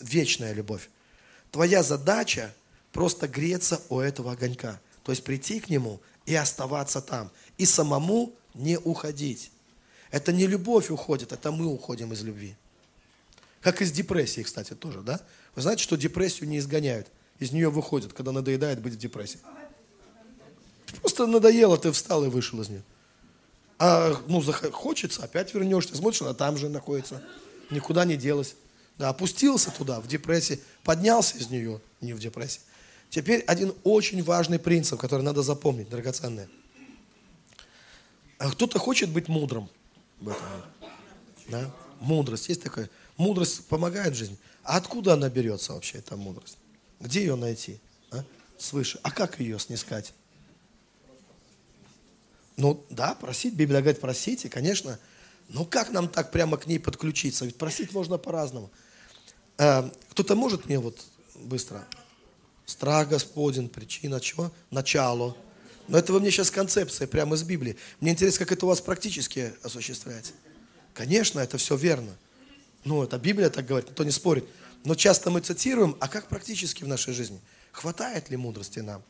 [0.00, 0.90] вечная любовь?
[1.50, 2.54] Твоя задача
[2.92, 4.80] просто греться у этого огонька.
[5.02, 7.30] То есть прийти к нему и оставаться там.
[7.58, 9.50] И самому не уходить.
[10.10, 12.54] Это не любовь уходит, это мы уходим из любви.
[13.60, 15.20] Как из депрессии, кстати, тоже, да?
[15.54, 17.08] Вы знаете, что депрессию не изгоняют.
[17.38, 19.40] Из нее выходят, когда надоедает быть в депрессии.
[21.00, 22.82] Просто надоело, ты встал и вышел из нее.
[23.78, 27.22] А ну, хочется, опять вернешься, смотришь, она там же находится.
[27.70, 28.54] Никуда не делась.
[28.98, 32.60] Да, опустился туда, в депрессии, поднялся из нее, не в депрессии.
[33.10, 36.48] Теперь один очень важный принцип, который надо запомнить, драгоценный.
[38.38, 39.68] А кто-то хочет быть мудрым
[40.20, 40.46] в этом
[41.48, 41.70] Да?
[42.00, 42.48] Мудрость.
[42.48, 42.90] Есть такая.
[43.16, 44.36] Мудрость помогает в жизни.
[44.62, 46.58] А откуда она берется вообще, эта мудрость?
[47.00, 47.80] Где ее найти?
[48.10, 48.24] А?
[48.58, 48.98] Свыше.
[49.02, 50.12] А как ее снискать?
[52.56, 53.54] Ну да, просить.
[53.54, 54.98] Библия говорит, просите, конечно.
[55.48, 57.44] Но как нам так прямо к ней подключиться?
[57.44, 58.70] Ведь просить можно по-разному.
[59.58, 61.00] А, кто-то может мне вот
[61.34, 61.84] быстро
[62.66, 64.50] Страх Господень, причина чего?
[64.70, 65.36] Начало.
[65.86, 67.76] Но это во мне сейчас концепция, прямо из Библии.
[68.00, 70.32] Мне интересно, как это у вас практически осуществляется.
[70.94, 72.16] Конечно, это все верно.
[72.84, 74.46] Ну, это Библия так говорит, никто не спорит.
[74.84, 77.40] Но часто мы цитируем, а как практически в нашей жизни?
[77.72, 79.02] Хватает ли мудрости нам?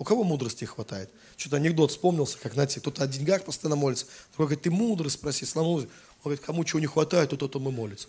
[0.00, 1.10] У кого мудрости хватает?
[1.36, 4.06] Что-то анекдот вспомнился, как, знаете, кто-то о деньгах постоянно молится.
[4.30, 5.88] Другой говорит, ты мудрый, спроси, слава Он
[6.24, 8.08] говорит, кому чего не хватает, то тот мы молится.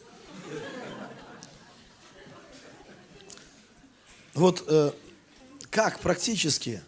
[4.33, 4.93] Вот э,
[5.69, 6.81] как практически?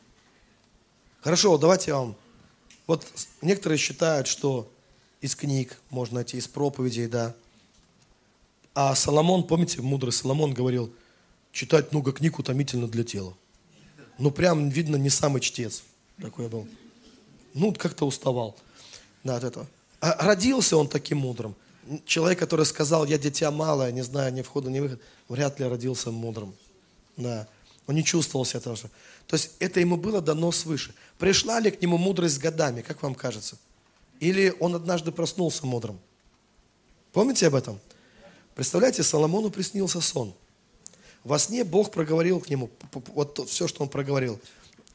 [1.20, 2.16] Хорошо, давайте я вам...
[2.88, 3.06] Вот
[3.42, 4.72] некоторые считают, что
[5.20, 7.36] из книг можно найти, из проповедей, да.
[8.74, 10.94] А Соломон, помните, мудрый Соломон говорил,
[11.52, 13.36] читать много книг утомительно для тела.
[14.24, 15.84] Ну, прям, видно, не самый чтец
[16.22, 16.66] такой был.
[17.54, 18.56] Ну, как-то уставал
[19.22, 19.68] да, от этого.
[20.00, 21.56] А родился он таким мудрым.
[22.06, 26.10] Человек, который сказал, я дитя малое, не знаю ни входа, ни выхода, вряд ли родился
[26.10, 26.56] мудрым.
[27.18, 27.50] Да.
[27.86, 28.90] Он не чувствовал себя того же.
[29.28, 30.96] То есть это ему было дано свыше.
[31.20, 33.58] Пришла ли к нему мудрость годами, как вам кажется?
[34.22, 36.00] Или он однажды проснулся мудрым?
[37.12, 37.78] Помните об этом?
[38.56, 40.34] Представляете, Соломону приснился сон.
[41.24, 44.40] Во сне Бог проговорил к нему вот все, что он проговорил,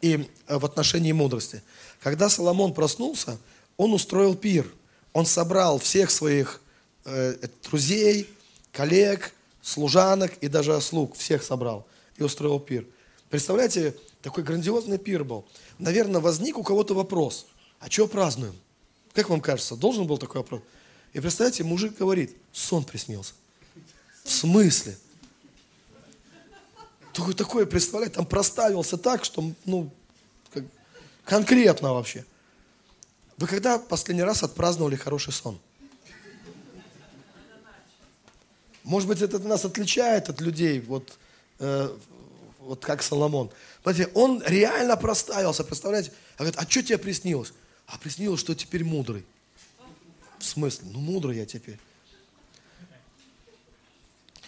[0.01, 1.63] и э, в отношении мудрости.
[2.01, 3.39] Когда Соломон проснулся,
[3.77, 4.71] он устроил пир.
[5.13, 6.61] Он собрал всех своих
[7.05, 8.29] э, друзей,
[8.73, 11.87] коллег, служанок и даже слуг, всех собрал
[12.17, 12.87] и устроил пир.
[13.31, 15.47] Представляете, такой грандиозный пир был.
[15.79, 17.47] Наверное, возник у кого-то вопрос,
[17.81, 18.55] а что празднуем?
[19.13, 20.63] Как вам кажется, должен был такой вопрос?
[21.13, 23.33] И представляете, мужик говорит, сон приснился.
[24.25, 24.97] В смысле?
[27.19, 29.91] Такое, такое представляете, там проставился так, что, ну,
[30.55, 30.63] как,
[31.25, 32.25] конкретно вообще.
[33.39, 35.59] Вы когда последний раз отпраздновали хороший сон?
[38.85, 41.19] Может быть, это нас отличает от людей, вот
[41.59, 41.93] э,
[42.61, 43.51] вот как Соломон.
[43.83, 46.13] Смотрите, он реально проставился, представляете?
[46.37, 47.53] А говорит, а что тебе приснилось?
[47.89, 49.27] А приснилось, что теперь мудрый.
[50.39, 50.87] В смысле?
[50.93, 51.81] Ну, мудрый я теперь.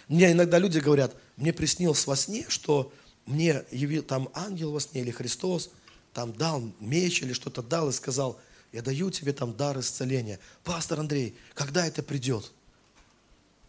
[0.06, 2.92] Мне иногда люди говорят, мне приснилось во сне, что
[3.24, 5.70] мне явил там ангел во сне или Христос,
[6.12, 8.38] там дал меч или что-то дал и сказал,
[8.72, 10.38] я даю тебе там дар исцеления.
[10.64, 12.52] Пастор Андрей, когда это придет?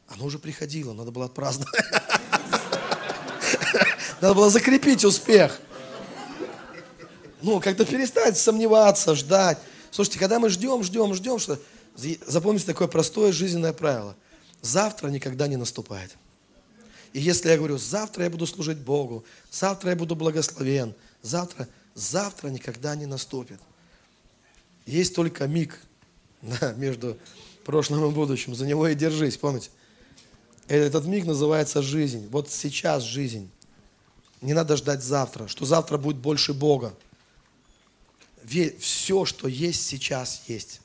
[0.07, 1.73] Оно уже приходило, надо было отпраздновать.
[4.19, 5.59] Надо было закрепить успех.
[7.41, 9.57] Ну, как-то перестать сомневаться, ждать.
[9.89, 11.57] Слушайте, когда мы ждем, ждем, ждем, что...
[12.27, 14.15] Запомните такое простое жизненное правило.
[14.61, 16.15] Завтра никогда не наступает.
[17.13, 22.49] И если я говорю, завтра я буду служить Богу, завтра я буду благословен, завтра, завтра
[22.49, 23.59] никогда не наступит.
[24.85, 25.79] Есть только миг
[26.41, 27.17] да, между
[27.63, 28.55] прошлым и будущим.
[28.55, 29.69] За него и держись, помните?
[30.67, 32.27] Этот миг называется жизнь.
[32.29, 33.49] Вот сейчас жизнь.
[34.41, 36.95] Не надо ждать завтра, что завтра будет больше Бога.
[38.79, 40.81] Все, что есть сейчас, есть.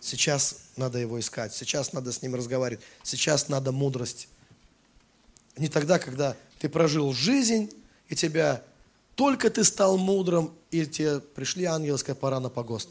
[0.00, 4.28] Сейчас надо его искать, сейчас надо с ним разговаривать, сейчас надо мудрость.
[5.56, 7.70] Не тогда, когда ты прожил жизнь,
[8.08, 8.62] и тебя
[9.14, 12.88] только ты стал мудрым, и тебе пришли ангельская пора на погост.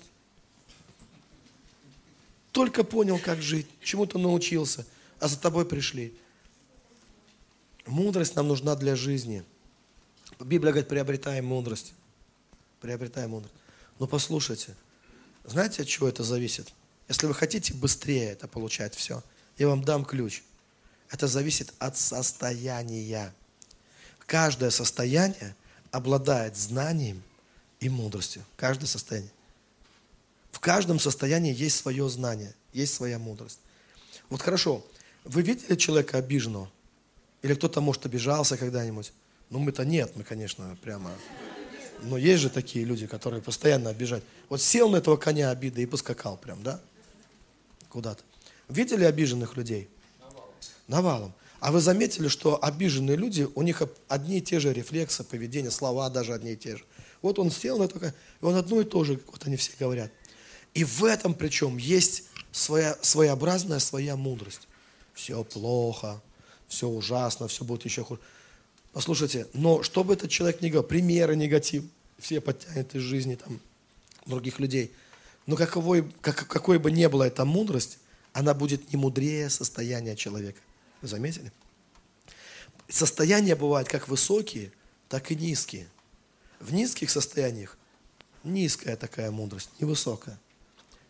[2.51, 4.85] Только понял, как жить, чему-то научился,
[5.19, 6.13] а за тобой пришли.
[7.85, 9.43] Мудрость нам нужна для жизни–
[10.43, 11.93] Библия говорит, приобретаем мудрость.
[12.79, 13.53] Приобретаем мудрость.
[13.99, 14.75] Но послушайте,
[15.43, 16.73] знаете, от чего это зависит?
[17.07, 19.21] Если вы хотите быстрее это получать все,
[19.57, 20.43] я вам дам ключ.
[21.11, 23.33] Это зависит от состояния.
[24.25, 25.55] Каждое состояние
[25.91, 27.21] обладает знанием
[27.81, 28.43] и мудростью.
[28.55, 29.31] Каждое состояние.
[30.51, 33.59] В каждом состоянии есть свое знание, есть своя мудрость.
[34.29, 34.85] Вот хорошо,
[35.25, 36.71] вы видели человека обиженного?
[37.41, 39.11] Или кто-то, может, обижался когда-нибудь?
[39.49, 41.11] Ну, мы-то нет, мы, конечно, прямо...
[42.03, 44.23] Но есть же такие люди, которые постоянно обижают.
[44.49, 46.79] Вот сел на этого коня обиды и поскакал прям, да?
[47.89, 48.23] Куда-то.
[48.69, 49.89] Видели обиженных людей?
[50.91, 51.33] Навалом.
[51.59, 56.09] А вы заметили, что обиженные люди, у них одни и те же рефлексы, поведение, слова
[56.09, 56.83] даже одни и те же.
[57.21, 60.11] Вот он сел на это, и он одно и то же, вот они все говорят.
[60.73, 64.67] И в этом причем есть своя, своеобразная своя мудрость.
[65.13, 66.21] Все плохо,
[66.67, 68.19] все ужасно, все будет еще хуже.
[68.91, 71.83] Послушайте, но что бы этот человек ни говорил, примеры негатив,
[72.19, 73.59] все подтянет из жизни там,
[74.25, 74.91] других людей.
[75.45, 77.99] Но каковой, как, какой бы ни была эта мудрость,
[78.33, 80.59] она будет не мудрее состояния человека.
[81.01, 81.51] Заметили?
[82.89, 84.71] Состояния бывают как высокие,
[85.09, 85.87] так и низкие.
[86.59, 87.77] В низких состояниях
[88.43, 90.39] низкая такая мудрость, невысокая,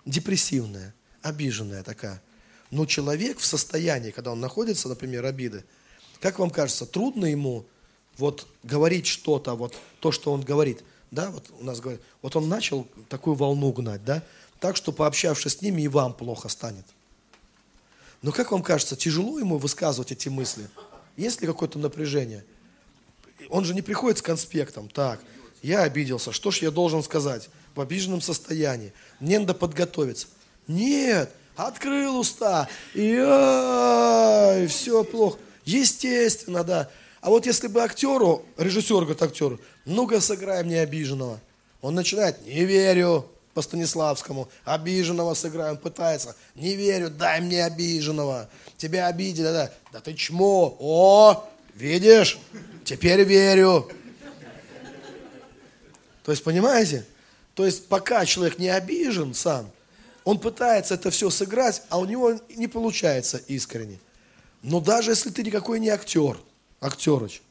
[0.06, 2.22] депрессивная, обиженная такая.
[2.70, 5.66] Но человек в состоянии, когда он находится, например, обиды,
[6.22, 7.66] как вам кажется, трудно ему
[8.18, 12.48] вот говорить что-то, вот то, что он говорит, да, вот у нас говорят, вот он
[12.48, 14.24] начал такую волну гнать, да,
[14.60, 16.86] так что пообщавшись с ними и вам плохо станет.
[18.22, 20.70] Но как вам кажется, тяжело ему высказывать эти мысли?
[21.18, 22.46] Есть ли какое-то напряжение?
[23.50, 25.20] Он же не приходит с конспектом, так,
[25.62, 27.50] я обиделся, что ж я должен сказать?
[27.76, 28.94] В обиженном состоянии.
[29.20, 30.28] Мне надо подготовиться.
[30.68, 35.38] Нет, открыл уста, и, и все плохо.
[35.66, 36.90] Естественно, да.
[37.22, 41.40] А вот если бы актеру, режиссер говорит актеру, ну-ка сыграй мне обиженного.
[41.82, 49.08] Он начинает, не верю, по Станиславскому, обиженного сыграем, пытается, не верю, дай мне обиженного, тебя
[49.08, 50.00] обидели, да, да.
[50.00, 52.40] Ты чмо, о, видишь,
[52.86, 53.90] теперь верю.
[56.24, 57.06] То есть, понимаете,
[57.56, 59.70] то есть, пока человек не обижен сам,
[60.24, 64.00] он пытается это все сыграть, а у него не получается искренне.
[64.62, 66.38] Но даже если ты никакой не актер,
[66.80, 67.42] актерыч,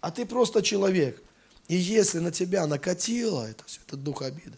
[0.00, 1.22] а ты просто человек,
[1.68, 4.56] и если на тебя накатило это все, этот дух обиды,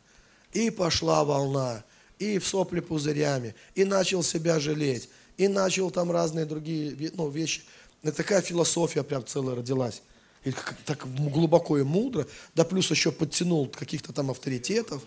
[0.53, 1.85] и пошла волна,
[2.19, 7.63] и в сопли пузырями, и начал себя жалеть, и начал там разные другие ну, вещи.
[8.03, 10.03] Это такая философия прям целая родилась.
[10.45, 10.53] И
[10.87, 15.03] так глубоко и мудро, да плюс еще подтянул каких-то там авторитетов,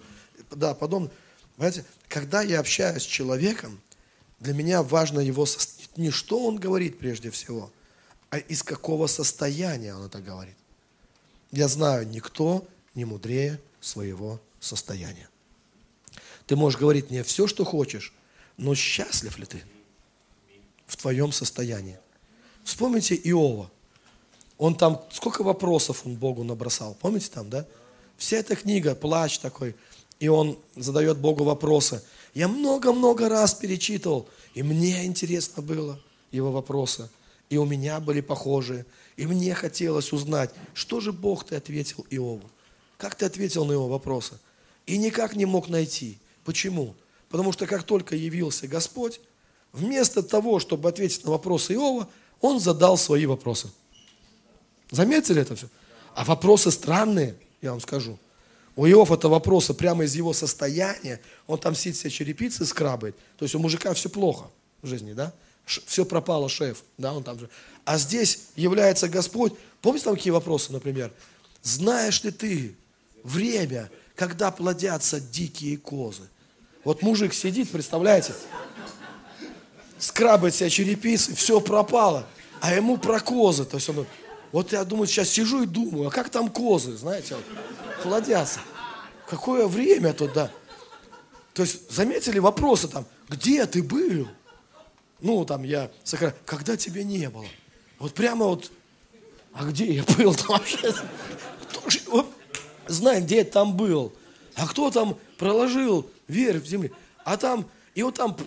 [0.51, 1.11] да, подобное.
[1.55, 3.79] Понимаете, когда я общаюсь с человеком,
[4.39, 5.47] для меня важно его,
[5.97, 7.71] не что он говорит прежде всего,
[8.29, 10.55] а из какого состояния он это говорит.
[11.51, 15.29] Я знаю, никто не мудрее своего состояния.
[16.53, 18.13] Ты можешь говорить мне все, что хочешь,
[18.57, 19.63] но счастлив ли ты
[20.85, 21.97] в твоем состоянии?
[22.63, 23.71] Вспомните Иова.
[24.59, 26.95] Он там, сколько вопросов он Богу набросал.
[27.01, 27.65] Помните там, да?
[28.17, 29.75] Вся эта книга, плач такой.
[30.19, 32.03] И он задает Богу вопросы.
[32.35, 37.09] Я много-много раз перечитывал, и мне интересно было его вопросы.
[37.49, 38.85] И у меня были похожие.
[39.17, 42.47] И мне хотелось узнать, что же Бог ты ответил Иову?
[42.99, 44.37] Как ты ответил на его вопросы?
[44.85, 46.19] И никак не мог найти.
[46.43, 46.95] Почему?
[47.29, 49.19] Потому что как только явился Господь,
[49.71, 52.07] вместо того, чтобы ответить на вопросы Иова,
[52.41, 53.71] он задал свои вопросы.
[54.91, 55.67] Заметили это все?
[56.13, 58.19] А вопросы странные, я вам скажу.
[58.75, 61.21] У Иова это вопросы прямо из его состояния.
[61.47, 63.15] Он там сидит себе черепицы скрабает.
[63.37, 64.49] То есть у мужика все плохо
[64.81, 65.33] в жизни, да?
[65.65, 67.49] Все пропало, шеф, да, он там же.
[67.85, 69.53] А здесь является Господь.
[69.81, 71.11] Помните там какие вопросы, например?
[71.61, 72.75] Знаешь ли ты
[73.23, 76.23] время, когда плодятся дикие козы?
[76.83, 78.33] Вот мужик сидит, представляете,
[79.97, 82.27] скрабает себя черепицы, все пропало,
[82.59, 83.65] а ему про козы.
[83.65, 84.05] То есть он,
[84.51, 87.45] вот я думаю, сейчас сижу и думаю, а как там козы, знаете, вот,
[88.03, 88.59] плодятся.
[89.29, 90.51] Какое время туда?
[91.53, 94.27] То есть заметили вопросы там, где ты был?
[95.21, 95.89] Ну, там я,
[96.45, 97.45] когда тебя не было?
[97.99, 98.71] Вот прямо вот,
[99.53, 100.93] а где я был там вообще?
[101.69, 102.01] Кто же
[102.93, 104.13] знает, где там был?
[104.55, 106.91] А кто там проложил верь в земле.
[107.25, 108.37] А там, и вот там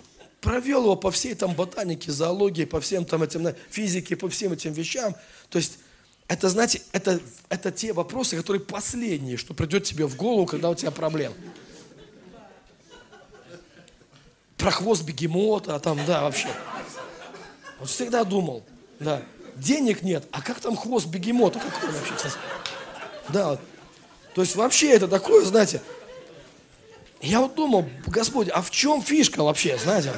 [0.41, 4.73] провел его по всей там ботанике, зоологии, по всем там этим, физике, по всем этим
[4.73, 5.15] вещам.
[5.49, 5.79] То есть,
[6.27, 10.75] это, знаете, это, это те вопросы, которые последние, что придет тебе в голову, когда у
[10.75, 11.35] тебя проблемы.
[14.57, 16.49] Про хвост бегемота, а там, да, вообще.
[17.79, 18.63] Вот всегда думал,
[18.99, 19.21] да,
[19.55, 21.59] денег нет, а как там хвост бегемота?
[21.59, 22.35] Какой вообще, кстати?
[23.29, 23.59] Да,
[24.37, 25.81] то есть вообще это такое, знаете,
[27.21, 30.13] я вот думал, Господь, а в чем фишка вообще, знаете?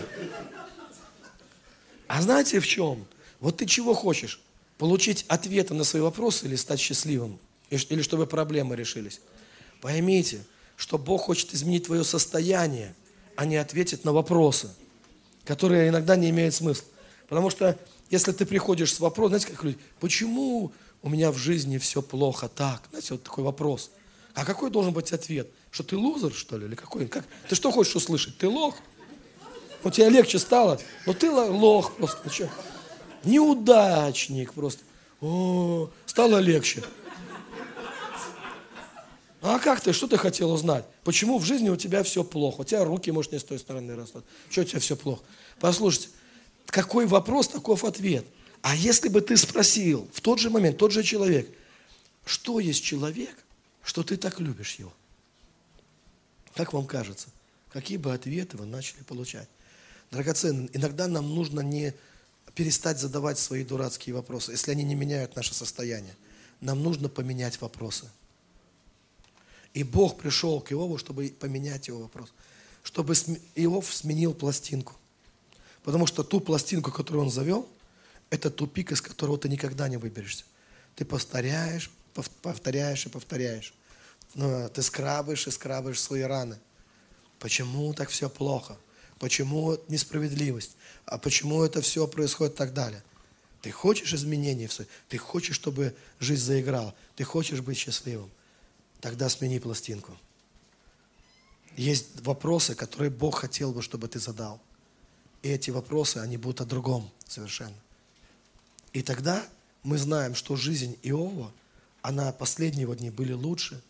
[2.06, 3.06] А знаете в чем?
[3.40, 4.42] Вот ты чего хочешь?
[4.78, 7.40] Получить ответы на свои вопросы или стать счастливым?
[7.70, 9.22] Или чтобы проблемы решились?
[9.80, 10.44] Поймите,
[10.76, 12.96] что Бог хочет изменить твое состояние,
[13.38, 14.68] а не ответить на вопросы,
[15.46, 16.90] которые иногда не имеют смысла.
[17.30, 17.80] Потому что
[18.10, 22.50] если ты приходишь с вопросом, знаете, как люди, почему у меня в жизни все плохо
[22.50, 22.84] так?
[22.90, 23.92] Знаете, вот такой вопрос.
[24.34, 25.50] А какой должен быть ответ?
[25.72, 27.08] Что ты лузер, что ли, или какой?
[27.08, 27.26] Как?
[27.48, 28.38] Ты что хочешь услышать?
[28.38, 28.76] Ты лох?
[29.84, 30.80] У тебя легче стало?
[31.06, 32.50] Ну ты лох просто, ну что?
[33.24, 34.84] Неудачник просто.
[35.22, 36.84] О, стало легче.
[39.42, 40.86] А как ты, что ты хотел узнать?
[41.04, 42.62] Почему в жизни у тебя все плохо?
[42.62, 44.26] У тебя руки, может, не с той стороны растут.
[44.50, 45.24] Что у тебя все плохо?
[45.60, 46.10] Послушайте,
[46.66, 48.26] какой вопрос, таков ответ.
[48.62, 51.50] А если бы ты спросил в тот же момент, тот же человек,
[52.26, 53.36] что есть человек,
[53.90, 54.94] что ты так любишь его?
[56.54, 57.28] Как вам кажется?
[57.72, 59.50] Какие бы ответы вы начали получать?
[60.12, 61.96] Драгоценные, иногда нам нужно не
[62.54, 66.16] перестать задавать свои дурацкие вопросы, если они не меняют наше состояние.
[66.62, 68.08] Нам нужно поменять вопросы.
[69.74, 72.32] И Бог пришел к Иову, чтобы поменять его вопрос.
[72.84, 73.16] Чтобы
[73.56, 74.94] Иов сменил пластинку.
[75.82, 77.68] Потому что ту пластинку, которую он завел,
[78.30, 80.46] это тупик, из которого ты никогда не выберешься.
[80.96, 81.90] Ты повторяешь,
[82.44, 83.74] повторяешь и повторяешь.
[84.36, 86.58] Ну, ты скрабаешь и скрабаешь свои раны.
[87.40, 88.78] Почему так все плохо?
[89.20, 90.76] Почему несправедливость?
[91.06, 93.04] А почему это все происходит и так далее?
[93.62, 94.90] Ты хочешь изменений в своей?
[95.10, 96.96] Ты хочешь, чтобы жизнь заиграла?
[97.16, 98.32] Ты хочешь быть счастливым?
[99.02, 100.18] тогда смени пластинку.
[101.76, 104.62] Есть вопросы, которые Бог хотел бы, чтобы ты задал.
[105.42, 107.76] И эти вопросы, они будут о другом совершенно.
[108.92, 109.46] И тогда
[109.84, 111.54] мы знаем, что жизнь Иова,
[112.02, 113.82] она последние дни были лучше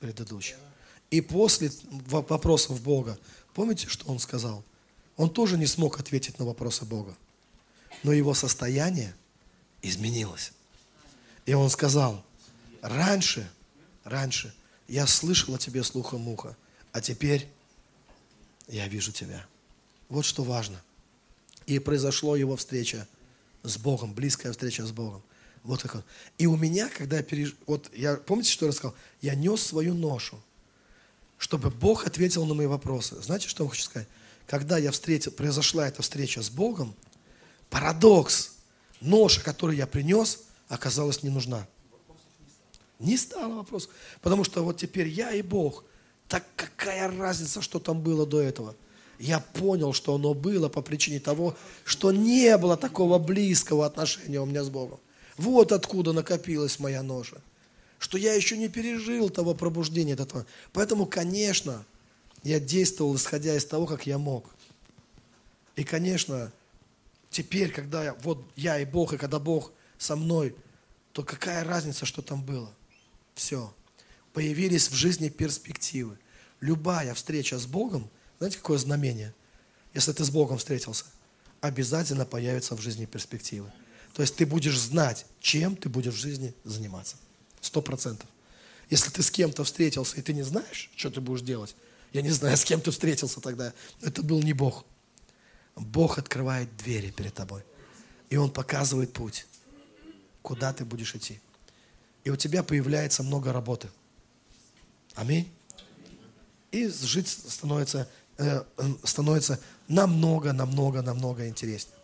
[0.00, 0.56] предыдущих.
[1.10, 3.18] И после вопросов Бога,
[3.54, 4.64] помните, что он сказал?
[5.16, 7.16] Он тоже не смог ответить на вопросы Бога.
[8.02, 9.14] Но его состояние
[9.82, 10.52] изменилось.
[11.46, 12.24] И он сказал,
[12.80, 13.50] раньше,
[14.04, 14.54] раньше
[14.88, 16.56] я слышал о тебе слухом уха,
[16.92, 17.48] а теперь
[18.68, 19.46] я вижу тебя.
[20.08, 20.80] Вот что важно.
[21.66, 23.06] И произошло его встреча
[23.62, 25.22] с Богом, близкая встреча с Богом.
[25.62, 26.04] Вот как он.
[26.38, 27.54] И у меня, когда я переж...
[27.66, 28.94] Вот я, помните, что я рассказал?
[29.20, 30.40] Я нес свою ношу,
[31.38, 33.20] чтобы Бог ответил на мои вопросы.
[33.22, 34.08] Знаете, что я хочу сказать?
[34.46, 36.94] Когда я встретил, произошла эта встреча с Богом,
[37.68, 38.52] парадокс,
[39.00, 41.66] ноша, которую я принес, оказалась не нужна.
[42.98, 43.88] Не стало вопрос.
[44.22, 45.84] Потому что вот теперь я и Бог.
[46.28, 48.76] Так какая разница, что там было до этого?
[49.18, 54.46] Я понял, что оно было по причине того, что не было такого близкого отношения у
[54.46, 54.98] меня с Богом.
[55.40, 57.40] Вот откуда накопилась моя ноша.
[57.98, 60.44] Что я еще не пережил того пробуждения этого.
[60.74, 61.86] Поэтому, конечно,
[62.42, 64.50] я действовал, исходя из того, как я мог.
[65.76, 66.52] И, конечно,
[67.30, 70.54] теперь, когда я, вот я и Бог, и когда Бог со мной,
[71.14, 72.70] то какая разница, что там было?
[73.34, 73.72] Все.
[74.34, 76.18] Появились в жизни перспективы.
[76.60, 79.32] Любая встреча с Богом, знаете, какое знамение?
[79.94, 81.06] Если ты с Богом встретился,
[81.62, 83.72] обязательно появится в жизни перспективы.
[84.14, 87.16] То есть ты будешь знать, чем ты будешь в жизни заниматься.
[87.60, 88.28] Сто процентов.
[88.88, 91.76] Если ты с кем-то встретился, и ты не знаешь, что ты будешь делать,
[92.12, 94.84] я не знаю, с кем ты встретился тогда, это был не Бог.
[95.76, 97.62] Бог открывает двери перед тобой.
[98.30, 99.46] И Он показывает путь,
[100.42, 101.40] куда ты будешь идти
[102.24, 103.88] и у тебя появляется много работы.
[105.14, 105.50] Аминь.
[106.70, 108.08] И жить становится,
[108.38, 108.62] э,
[109.04, 109.58] становится
[109.88, 111.96] намного, намного, намного интереснее.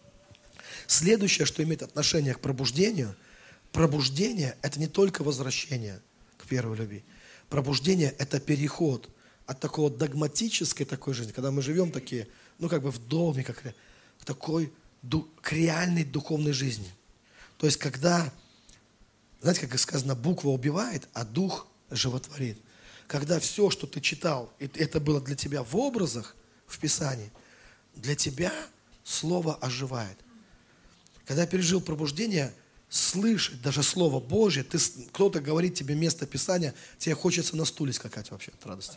[0.86, 3.16] Следующее, что имеет отношение к пробуждению,
[3.72, 6.00] пробуждение– это не только возвращение
[6.38, 7.04] к первой любви.
[7.48, 9.08] Пробуждение– это переход
[9.46, 12.28] от такого догматической такой жизни, когда мы живем такие,
[12.58, 14.72] ну как бы в доме, как к такой,
[15.40, 16.90] к реальной духовной жизни.
[17.58, 18.32] То есть, когда
[19.40, 22.58] знаете, как сказано, буква убивает, а дух животворит.
[23.06, 26.34] Когда все, что ты читал, это было для тебя в образах,
[26.66, 27.30] в Писании,
[27.94, 28.52] для тебя
[29.04, 30.18] Слово оживает.
[31.26, 32.54] Когда я пережил пробуждение,
[32.88, 34.78] слышать даже Слово Божье, ты,
[35.12, 38.96] кто-то говорит тебе место Писания, тебе хочется на стуле скакать вообще от радости.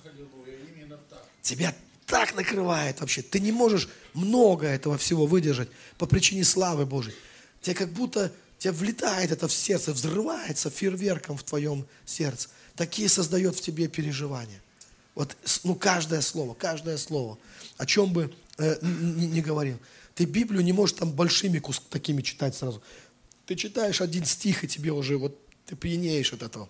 [1.41, 1.75] Тебя
[2.05, 3.21] так накрывает вообще.
[3.21, 7.15] Ты не можешь много этого всего выдержать по причине славы Божьей.
[7.61, 12.49] Тебе как будто тебя влетает это в сердце, взрывается фейерверком в твоем сердце.
[12.75, 14.61] Такие создает в тебе переживания.
[15.15, 17.37] Вот, ну, каждое слово, каждое слово,
[17.77, 19.77] о чем бы э, не, не говорил.
[20.19, 22.83] Ты Библию не можешь там большими кус такими читать сразу.
[23.45, 26.69] Ты читаешь один стих, и тебе уже вот, ты пьянеешь от этого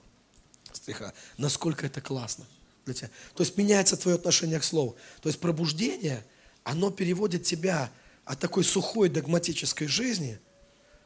[0.71, 1.13] стиха.
[1.39, 2.45] Насколько это классно
[2.85, 3.09] для тебя.
[3.33, 4.97] То есть меняется твое отношение к слову.
[5.23, 6.23] То есть пробуждение,
[6.63, 7.91] оно переводит тебя
[8.23, 10.37] от такой сухой догматической жизни–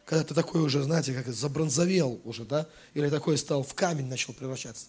[0.06, 4.34] когда ты такой уже, знаете, как забронзовел уже, да, или такой стал в камень начал
[4.34, 4.88] превращаться.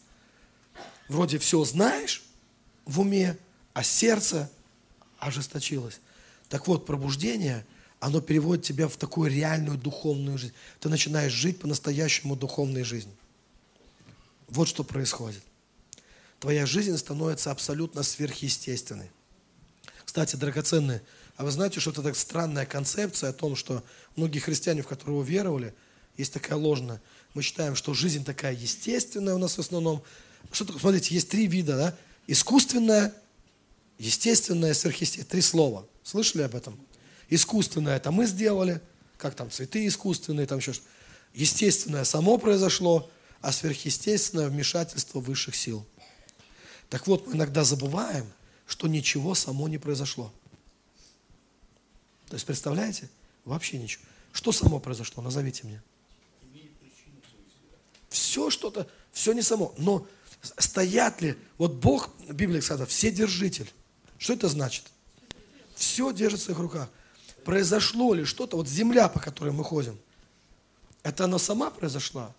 [1.09, 2.25] Вроде все знаешь
[2.85, 3.39] в уме,
[3.75, 4.51] а сердце
[5.21, 6.01] ожесточилось.
[6.55, 7.67] Так вот, пробуждение,
[7.99, 10.55] оно переводит тебя в такую реальную духовную жизнь.
[10.79, 13.17] Ты начинаешь жить по-настоящему духовной жизнью.
[14.47, 15.43] Вот что происходит.
[16.39, 19.11] Твоя жизнь становится абсолютно сверхъестественной.
[20.05, 21.03] Кстати, драгоценные,
[21.37, 23.83] а вы знаете, что это так странная концепция о том, что
[24.15, 25.75] многие христиане, в которые уверовали,
[26.17, 27.03] есть такая ложная.
[27.35, 30.05] Мы считаем, что жизнь такая естественная у нас в основном.
[30.53, 31.97] Что смотрите, есть три вида, да?
[32.29, 33.13] Искусственная,
[33.99, 35.31] естественная, сверхъестественная.
[35.31, 35.87] Три слова.
[36.03, 36.79] Слышали об этом?
[37.29, 38.81] Искусственное это мы сделали,
[39.17, 40.85] как там цветы искусственные, там еще что
[41.35, 45.85] Естественное само произошло, а сверхъестественное вмешательство высших сил.
[46.89, 48.33] Так вот, мы иногда забываем,
[48.67, 50.33] что ничего само не произошло.
[52.29, 53.11] То есть, представляете?
[53.45, 54.03] Вообще ничего.
[54.33, 55.23] Что само произошло?
[55.23, 55.83] Назовите мне.
[58.09, 59.75] Все что-то, все не само.
[59.77, 60.07] Но
[60.41, 63.71] стоят ли, вот Бог, Библия сказала, все держитель.
[64.25, 64.85] Что это значит?
[65.75, 66.89] Все держит в своих руках.
[67.45, 69.99] Произошло ли что-то, вот земля, по которой мы ходим,
[71.03, 72.35] это она сама произошла?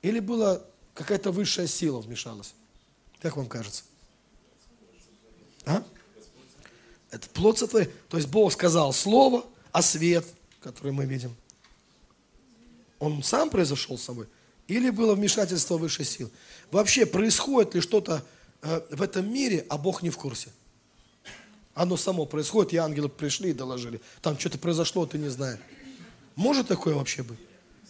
[0.00, 0.62] Или была
[0.94, 2.54] какая-то высшая сила вмешалась?
[3.20, 3.82] Как вам кажется?
[5.66, 5.84] А?
[7.10, 7.92] Это плод сотворения.
[8.08, 10.24] То есть Бог сказал слово, а свет,
[10.62, 11.36] который мы видим,
[12.98, 14.26] он сам произошел с собой?
[14.68, 16.30] Или было вмешательство высшей сил?
[16.70, 18.24] Вообще, происходит ли что-то
[18.62, 20.50] э, в этом мире, а Бог не в курсе?
[21.76, 24.00] Оно само происходит, и ангелы пришли и доложили.
[24.22, 25.60] Там что-то произошло, ты не знаешь.
[26.34, 27.38] Может такое вообще быть?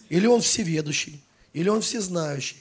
[0.09, 1.23] Или он всеведущий,
[1.53, 2.57] или он всезнающий,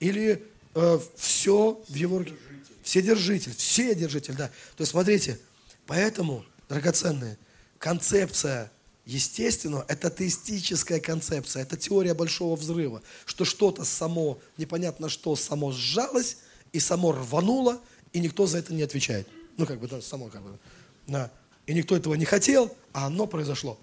[0.00, 2.34] или э, все в его руке.
[2.82, 4.48] Вседержитель, вседержитель, да.
[4.48, 5.40] То есть смотрите,
[5.86, 7.38] поэтому, драгоценные,
[7.78, 8.70] концепция
[9.06, 16.36] естественного– это теистическая концепция, это теория большого взрыва, что что-то само, непонятно что, само сжалось
[16.74, 17.80] и само рвануло,
[18.12, 19.26] и никто за это не отвечает.
[19.56, 20.58] Ну, как бы, да, само как бы,
[21.06, 21.30] да.
[21.66, 23.78] И никто этого не хотел, а оно произошло.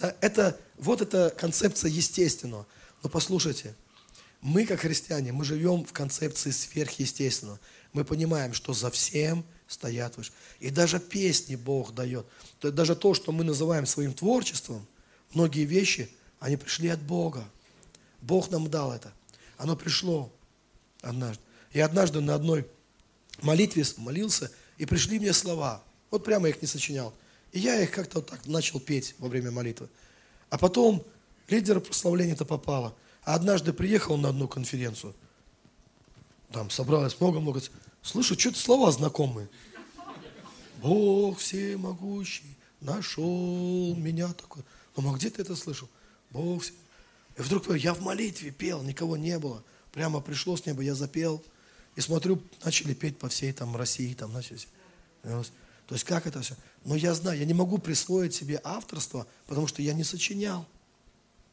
[0.00, 2.66] Да, это, вот эта концепция естественного.
[3.02, 3.74] Но послушайте,
[4.40, 7.58] мы, как христиане, мы живем в концепции сверхъестественного.
[7.92, 10.32] Мы понимаем, что за всем стоят выше.
[10.60, 12.26] И даже песни Бог дает.
[12.60, 14.86] То есть даже то, что мы называем своим творчеством,
[15.32, 16.08] многие вещи,
[16.40, 17.44] они пришли от Бога.
[18.20, 19.12] Бог нам дал это.
[19.56, 20.32] Оно пришло
[21.02, 21.42] однажды.
[21.72, 22.66] И однажды на одной
[23.42, 25.82] молитве молился, и пришли мне слова.
[26.10, 27.12] Вот прямо их не сочинял.
[27.52, 29.88] И я их как-то вот так начал петь во время молитвы.
[30.50, 31.04] А потом
[31.48, 32.94] лидер прославления-то попало.
[33.24, 35.14] А однажды приехал на одну конференцию.
[36.52, 37.60] Там собралось много-много.
[38.02, 39.48] Слышу, что-то слова знакомые.
[40.80, 44.62] Бог всемогущий нашел меня такой.
[44.96, 45.88] Ну, а где ты это слышал?
[46.30, 46.88] Бог всемогущий.
[47.38, 49.62] И вдруг я в молитве пел, никого не было.
[49.92, 51.42] Прямо пришло с неба, я запел.
[51.98, 54.60] И смотрю, начали петь по всей там России, там начали.
[55.24, 55.44] То
[55.90, 56.54] есть как это все?
[56.84, 60.64] Но я знаю, я не могу присвоить себе авторство, потому что я не сочинял.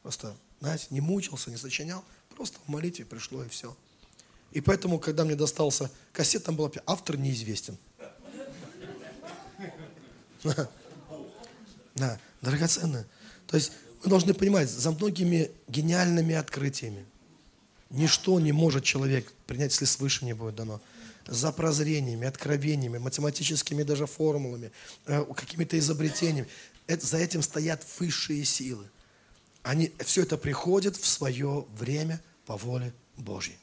[0.04, 2.04] Просто, знаете, не мучился, не сочинял.
[2.36, 3.76] Просто в молитве пришло и все.
[4.52, 7.76] И поэтому, когда мне достался кассет, там был автор неизвестен.
[11.96, 13.04] Да, драгоценно.
[13.48, 13.72] То есть
[14.04, 17.04] вы должны понимать, за многими гениальными открытиями
[17.90, 20.80] ничто не может человек принять, если свыше не будет дано
[21.26, 24.70] за прозрениями, откровениями, математическими даже формулами,
[25.06, 26.48] э, какими-то изобретениями.
[26.86, 28.86] Это, за этим стоят высшие силы.
[29.62, 33.58] Они, все это приходит в свое время по воле Божьей.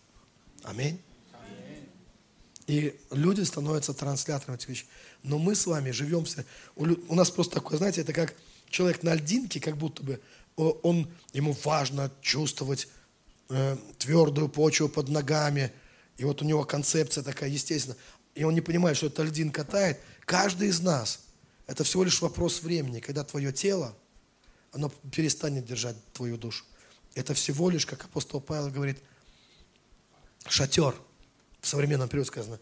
[0.63, 0.99] Аминь.
[2.67, 4.87] И люди становятся трансляторами этих вещей.
[5.21, 6.25] Но мы с вами живем...
[6.75, 8.35] У, у нас просто такое, знаете, это как
[8.69, 10.21] человек на льдинке, как будто бы
[10.55, 12.87] он, ему важно чувствовать
[13.49, 15.71] э, твердую почву под ногами,
[16.17, 17.95] и вот у него концепция такая, естественно,
[18.35, 19.99] и он не понимает, что это льдин катает.
[20.25, 21.21] Каждый из нас,
[21.67, 23.95] это всего лишь вопрос времени, когда твое тело,
[24.71, 26.65] оно перестанет держать твою душу.
[27.15, 28.97] Это всего лишь, как апостол Павел говорит,
[30.47, 30.95] шатер.
[31.61, 32.59] В современном периоде сказано,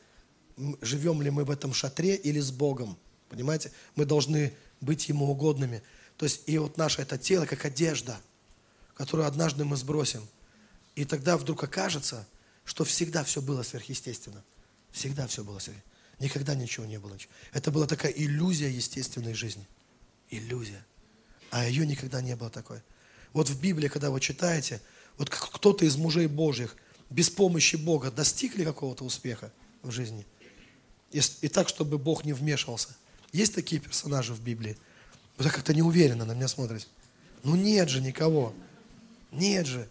[0.82, 2.98] живем ли мы в этом шатре или с Богом.
[3.30, 3.72] Понимаете?
[3.96, 5.82] Мы должны быть Ему угодными.
[6.18, 8.20] То есть, и вот наше это тело, как одежда,
[8.94, 10.28] которую однажды мы сбросим.
[10.96, 12.28] И тогда вдруг окажется,
[12.66, 14.44] что всегда все было сверхъестественно.
[14.92, 15.92] Всегда все было сверхъестественно.
[16.20, 17.18] Никогда ничего не было.
[17.52, 19.68] Это была такая иллюзия естественной жизни.
[20.30, 20.86] Иллюзия.
[21.50, 22.82] А ее никогда не было такой.
[23.34, 24.82] Вот в Библии, когда вы читаете,
[25.18, 26.76] вот кто-то из мужей Божьих
[27.10, 30.26] без помощи Бога достигли какого-то успеха в жизни.
[31.12, 32.90] И, и так, чтобы Бог не вмешивался.
[33.32, 34.78] Есть такие персонажи в Библии?
[35.38, 36.86] Вы так как-то неуверенно на меня смотрите.
[37.44, 38.54] Ну нет же никого.
[39.32, 39.90] Нет же.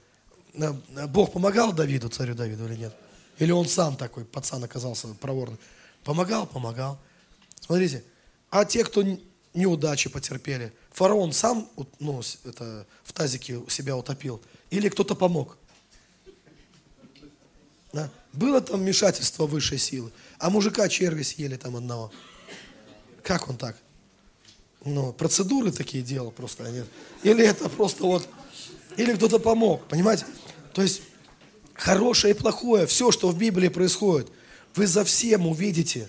[1.09, 2.95] Бог помогал Давиду, царю Давиду или нет?
[3.39, 5.59] Или он сам такой, пацан оказался проворный?
[6.05, 6.99] Помогал, помогал.
[7.61, 8.05] Смотрите,
[8.51, 9.05] а те, кто
[9.55, 14.43] неудачи потерпели, фараон сам ну, это, в тазике себя утопил?
[14.71, 15.57] Или кто-то помог?
[17.93, 18.11] Да?
[18.33, 22.13] Было там вмешательство высшей силы, а мужика черви съели там одного.
[23.23, 23.77] Как он так?
[24.85, 26.87] Ну, процедуры такие делал просто, а нет?
[27.23, 28.29] Или это просто вот
[28.97, 30.27] или кто-то помог, понимаете?
[30.73, 31.03] То есть
[31.75, 34.31] хорошее и плохое, все, что в Библии происходит,
[34.75, 36.09] вы за всем увидите,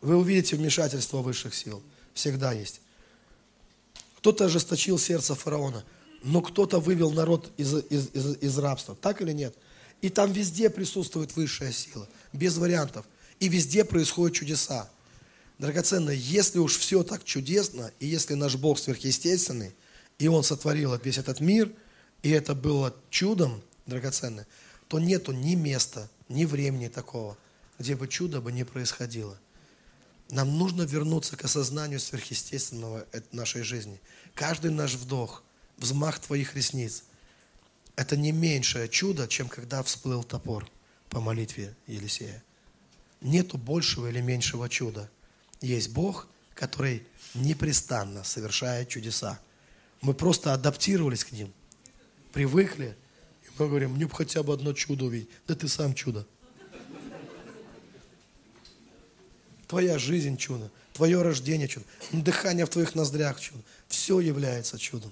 [0.00, 1.82] вы увидите вмешательство высших сил.
[2.14, 2.80] Всегда есть.
[4.18, 5.84] Кто-то ожесточил сердце фараона,
[6.22, 8.96] но кто-то вывел народ из, из, из, из рабства.
[9.00, 9.54] Так или нет?
[10.02, 13.06] И там везде присутствует высшая сила, без вариантов.
[13.38, 14.88] И везде происходят чудеса.
[15.58, 19.74] Драгоценно, если уж все так чудесно, и если наш Бог сверхъестественный,
[20.18, 21.72] и Он сотворил весь этот мир–
[22.26, 24.48] и это было чудом драгоценное,
[24.88, 27.38] то нету ни места, ни времени такого,
[27.78, 29.38] где бы чудо бы не происходило.
[30.30, 34.00] Нам нужно вернуться к осознанию сверхъестественного нашей жизни.
[34.34, 35.44] Каждый наш вдох,
[35.76, 37.04] взмах твоих ресниц–
[37.94, 40.68] это не меньшее чудо, чем когда всплыл топор
[41.10, 42.42] по молитве Елисея.
[43.20, 45.08] Нету большего или меньшего чуда.
[45.60, 49.38] Есть Бог, который непрестанно совершает чудеса.
[50.00, 51.54] Мы просто адаптировались к ним–
[52.36, 52.94] привыкли,
[53.58, 55.30] Мы говорим, мне бы хотя бы одно чудо увидеть.
[55.46, 56.26] Да ты сам чудо.
[59.66, 63.62] Твоя жизнь чудо, твое рождение чудо, дыхание в твоих ноздрях чудо.
[63.88, 65.10] Все является чудом.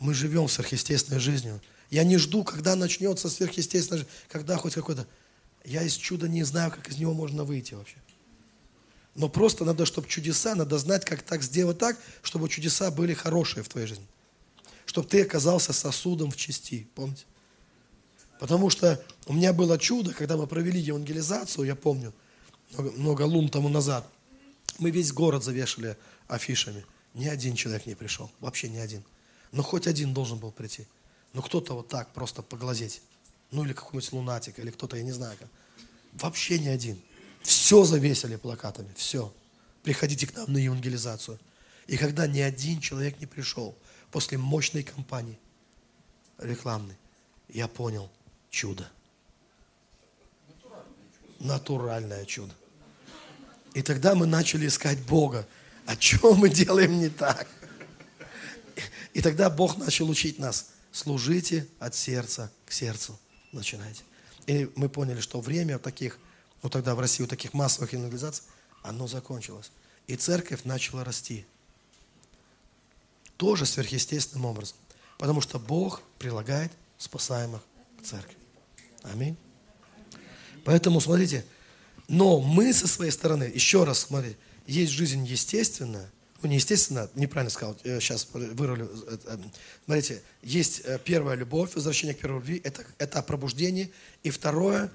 [0.00, 1.60] Мы живем сверхъестественной жизнью.
[1.88, 5.06] Я не жду, когда начнется сверхъестественная жизнь, когда хоть какой-то...
[5.64, 7.98] Я из чуда не знаю, как из него можно выйти вообще.
[9.14, 13.62] Но просто надо, чтобы чудеса, надо знать, как так сделать так, чтобы чудеса были хорошие
[13.62, 14.08] в твоей жизни.
[14.92, 17.24] Чтобы ты оказался сосудом в части, помните?
[18.38, 22.12] Потому что у меня было чудо, когда мы провели евангелизацию, я помню,
[22.72, 24.06] много, много лун тому назад.
[24.78, 25.96] Мы весь город завешали
[26.28, 26.84] афишами.
[27.14, 29.02] Ни один человек не пришел, вообще ни один.
[29.50, 30.86] Но хоть один должен был прийти.
[31.32, 33.00] Но кто-то вот так просто поглазеть.
[33.50, 35.48] Ну или какой-нибудь лунатик, или кто-то, я не знаю как.
[36.20, 37.00] Вообще ни один.
[37.40, 39.32] Все завесили плакатами, все.
[39.84, 41.38] Приходите к нам на евангелизацию.
[41.86, 43.74] И когда ни один человек не пришел
[44.12, 45.36] после мощной кампании
[46.38, 46.96] рекламной,
[47.48, 48.08] я понял
[48.50, 48.88] чудо.
[51.40, 52.54] Натуральное чудо.
[53.74, 55.48] И тогда мы начали искать Бога.
[55.86, 57.48] А что мы делаем не так?
[59.12, 60.70] И тогда Бог начал учить нас.
[60.92, 63.18] Служите от сердца к сердцу.
[63.50, 64.04] Начинайте.
[64.46, 66.18] И мы поняли, что время таких
[66.62, 68.44] ну тогда в России у таких массовых евангелизаций,
[68.82, 69.72] оно закончилось.
[70.06, 71.44] И церковь начала расти.
[73.42, 74.76] Тоже сверхъестественным образом.
[75.18, 77.60] Потому что Бог прилагает спасаемых
[78.00, 78.36] к церкви.
[79.02, 79.36] Аминь.
[80.64, 81.44] Поэтому, смотрите,
[82.06, 84.36] но мы со своей стороны, еще раз, смотрите,
[84.68, 86.08] есть жизнь естественная,
[86.40, 88.88] ну, не естественно, неправильно сказал, сейчас вырулю.
[89.08, 89.38] Э, э,
[89.86, 93.90] смотрите, есть э, первая любовь, возвращение к первой любви, это, это пробуждение.
[94.22, 94.88] И второе,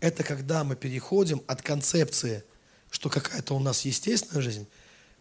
[0.00, 2.44] это когда мы переходим от концепции,
[2.90, 4.66] что какая-то у нас естественная жизнь,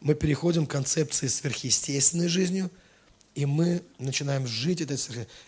[0.03, 2.69] мы переходим к концепции сверхъестественной жизнью,
[3.35, 4.99] и мы начинаем жить этой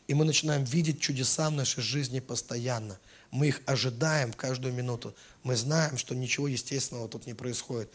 [0.08, 2.98] и мы начинаем видеть чудеса в нашей жизни постоянно.
[3.32, 5.14] Мы их ожидаем в каждую минуту.
[5.44, 7.92] Мы знаем, что ничего естественного тут не происходит.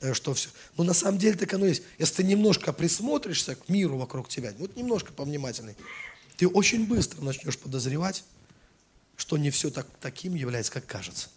[0.00, 0.48] Э, что все.
[0.76, 1.82] Но на самом деле так оно есть.
[1.98, 5.74] Если ты немножко присмотришься к миру вокруг тебя, вот немножко повнимательней,
[6.36, 8.22] ты очень быстро начнешь подозревать,
[9.16, 11.28] что не все так, таким является, как кажется.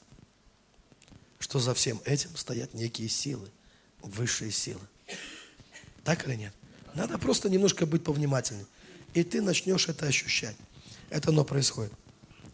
[1.40, 3.50] Что за всем этим стоят некие силы,
[4.02, 4.82] высшие силы.
[6.04, 6.54] Так или нет?
[6.94, 8.66] Надо просто немножко быть повнимательнее.
[9.14, 10.56] И ты начнешь это ощущать.
[11.10, 11.94] Это оно происходит.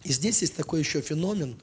[0.03, 1.59] И здесь есть такой еще феномен,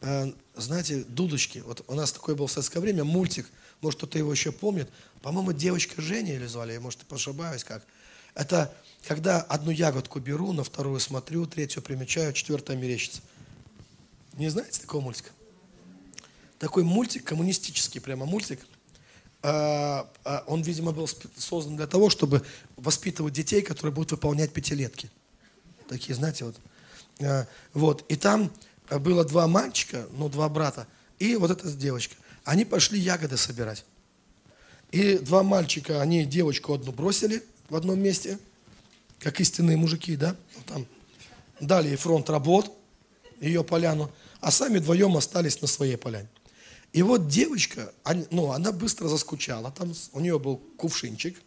[0.00, 1.58] э, знаете, дудочки.
[1.60, 3.48] Вот у нас такой был в советское время мультик,
[3.80, 4.88] может кто-то его еще помнит.
[5.22, 7.84] По-моему, девочка Женя или звали, я, может, пошибаюсь как.
[8.34, 8.74] Это
[9.06, 13.20] когда одну ягодку беру, на вторую смотрю, третью примечаю, четвертая мерещится.
[14.34, 15.30] Не знаете такого мультика?
[16.58, 18.60] Такой мультик, коммунистический прямо мультик.
[19.42, 22.42] А, а, он, видимо, был создан для того, чтобы
[22.76, 25.10] воспитывать детей, которые будут выполнять пятилетки.
[25.88, 26.56] Такие, знаете, вот.
[27.20, 28.04] А, вот.
[28.08, 28.50] И там
[28.90, 30.86] было два мальчика, ну, два брата,
[31.18, 32.16] и вот эта девочка.
[32.44, 33.84] Они пошли ягоды собирать.
[34.90, 38.38] И два мальчика, они девочку одну бросили в одном месте,
[39.18, 40.34] как истинные мужики, да,
[40.66, 40.86] там
[41.60, 42.72] дали ей фронт работ,
[43.40, 44.10] ее поляну,
[44.40, 46.28] а сами вдвоем остались на своей поляне.
[46.92, 47.92] И вот девочка,
[48.30, 51.40] ну, она быстро заскучала, там у нее был кувшинчик,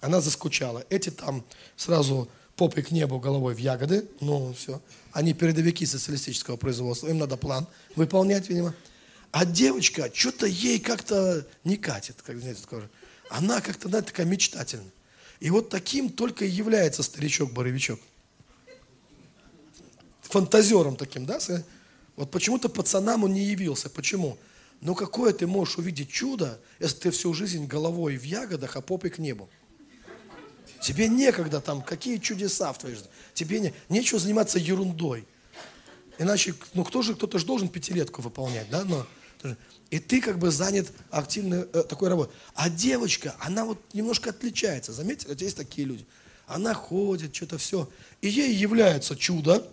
[0.00, 0.84] она заскучала.
[0.90, 1.44] Эти там
[1.76, 4.82] сразу попой к небу, головой в ягоды, ну, все.
[5.12, 7.66] Они передовики социалистического производства, им надо план
[7.96, 8.74] выполнять, видимо.
[9.30, 12.90] А девочка, что-то ей как-то не катит, как знаете, такое.
[13.30, 14.90] Она как-то, знаете, такая мечтательная.
[15.40, 17.98] И вот таким только и является старичок-боровичок.
[20.20, 21.38] Фантазером таким, да?
[22.16, 23.88] Вот почему-то пацанам он не явился.
[23.88, 24.36] Почему?
[24.82, 29.10] Ну какое ты можешь увидеть чудо, если ты всю жизнь головой в ягодах, а попой
[29.10, 29.48] к небу?
[30.80, 33.08] Тебе некогда там, какие чудеса в твоей жизни.
[33.32, 35.24] Тебе не, нечего заниматься ерундой.
[36.18, 38.82] Иначе, ну кто же, кто-то же должен пятилетку выполнять, да?
[38.84, 39.06] Но,
[39.90, 42.34] и ты как бы занят активной э, такой работой.
[42.54, 44.92] А девочка, она вот немножко отличается.
[44.92, 46.04] Заметьте, вот есть такие люди.
[46.48, 47.88] Она ходит, что-то все.
[48.20, 49.64] И ей является чудо,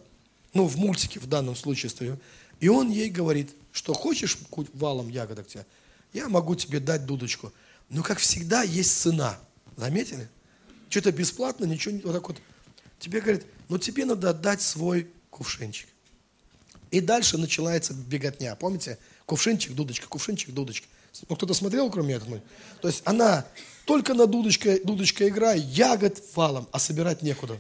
[0.54, 2.20] ну, в мультике в данном случае стою.
[2.60, 4.38] И он ей говорит, что хочешь
[4.74, 5.66] валом ягодок тебя,
[6.14, 7.54] я могу тебе дать дудочку.
[7.90, 9.40] Но, как всегда, есть цена.
[9.78, 10.28] Заметили?
[10.90, 12.02] Что-то бесплатно, ничего не...
[12.02, 12.38] Вот так вот.
[13.00, 15.88] Тебе говорит, ну тебе надо отдать свой кувшинчик.
[16.92, 18.56] И дальше начинается беготня.
[18.56, 18.98] Помните?
[19.26, 20.88] Кувшинчик, дудочка, кувшинчик, дудочка.
[21.28, 22.42] Ну, кто-то смотрел, кроме этого?
[22.82, 23.46] То есть она
[23.86, 27.60] только на дудочке, дудочка играет, ягод валом, а собирать некуда.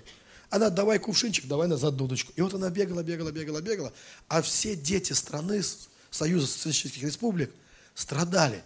[0.49, 2.33] Она, давай кувшинчик, давай назад дудочку.
[2.35, 3.93] И вот она бегала, бегала, бегала, бегала.
[4.27, 5.61] А все дети страны,
[6.09, 7.51] Союза Социалистических Республик,
[7.93, 8.63] страдали,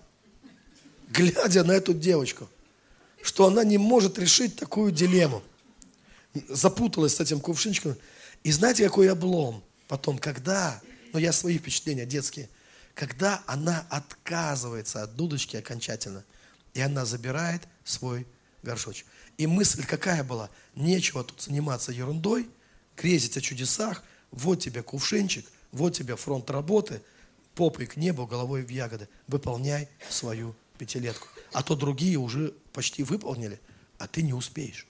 [1.09, 2.47] глядя на эту девочку,
[3.21, 5.43] что она не может решить такую дилемму.
[6.47, 7.95] запуталась с этим кувшинчиком.
[8.43, 9.63] И знаете, какой облом?
[9.88, 10.81] Потом, когда,
[11.11, 12.49] ну я свои впечатления детские,
[12.93, 16.23] когда она отказывается от дудочки окончательно,
[16.73, 18.25] и она забирает свой
[18.61, 19.05] горшочек.
[19.38, 20.49] И мысль какая была?
[20.75, 22.49] Нечего тут заниматься ерундой,
[22.95, 27.01] грезить о чудесах, вот тебе кувшинчик, вот тебе фронт работы,
[27.55, 29.09] попой к небу, головой в ягоды.
[29.27, 31.27] Выполняй свою пятилетку.
[31.51, 33.59] А то другие уже почти выполнили,
[33.97, 34.88] а ты не успеешь.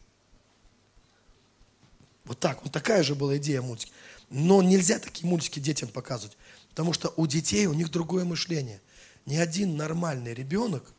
[2.25, 3.91] Вот так, вот такая же была идея мультики.
[4.29, 6.37] Но нельзя такие мультики детям показывать,
[6.69, 8.81] потому что у детей, у них другое мышление.
[9.25, 10.93] Ни один нормальный ребенок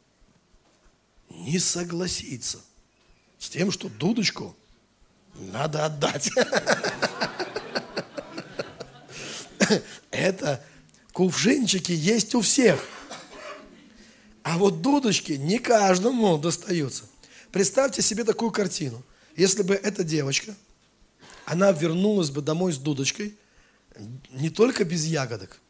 [1.30, 2.60] не согласится
[3.44, 4.56] с тем, что дудочку
[5.34, 6.30] надо отдать.
[10.10, 10.64] Это
[11.12, 12.82] кувшинчики есть у всех.
[14.42, 17.04] А вот дудочки не каждому достаются.
[17.52, 19.02] Представьте себе такую картину.
[19.36, 20.54] Если бы эта девочка
[21.44, 23.34] она вернулась бы домой с дудочкой
[24.30, 25.60] не только без ягодок,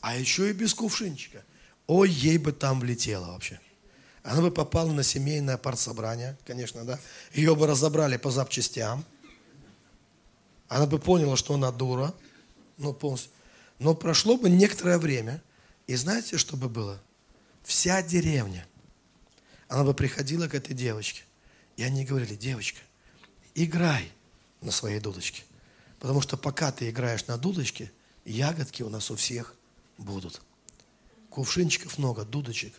[0.00, 1.42] а еще и без кувшинчика.
[1.86, 3.58] Ой, ей бы там влетело вообще.
[4.28, 7.00] Она бы попала на семейное партсобрание, конечно, да.
[7.32, 9.02] Ее бы разобрали по запчастям.
[10.68, 12.12] Она бы поняла, что она дура.
[12.76, 13.32] Ну, полностью.
[13.78, 15.42] Но прошло бы некоторое время.
[15.86, 17.00] И знаете, что бы было?
[17.62, 18.66] Вся деревня.
[19.66, 21.22] Она бы приходила к этой девочке.
[21.78, 22.80] И они говорили, девочка,
[23.54, 24.12] играй
[24.60, 25.42] на своей дудочке.
[26.00, 27.90] Потому что пока ты играешь на дудочке,
[28.26, 29.54] ягодки у нас у всех
[29.96, 30.42] будут.
[31.30, 32.74] Кувшинчиков много, дудочек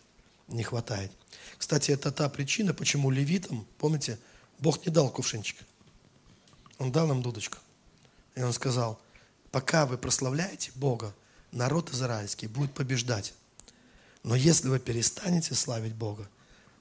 [0.47, 1.11] не хватает.
[1.59, 4.17] Кстати, это та причина, почему левитам, помните,
[4.59, 5.63] Бог не дал кувшинчика.
[6.79, 7.57] Он дал нам дудочку.
[8.35, 8.99] И он сказал,
[9.51, 11.13] пока вы прославляете Бога,
[11.51, 13.33] народ израильский будет побеждать.
[14.23, 16.29] Но если вы перестанете славить Бога,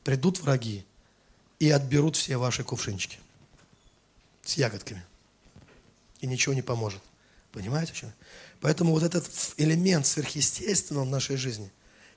[0.05, 0.87] придут враги
[1.59, 3.18] и отберут все ваши кувшинчики
[4.45, 5.05] с ягодками.
[6.20, 7.03] И ничего не поможет.
[7.51, 8.12] Понимаете, что?
[8.61, 11.70] Поэтому вот этот элемент сверхъестественного в нашей жизни,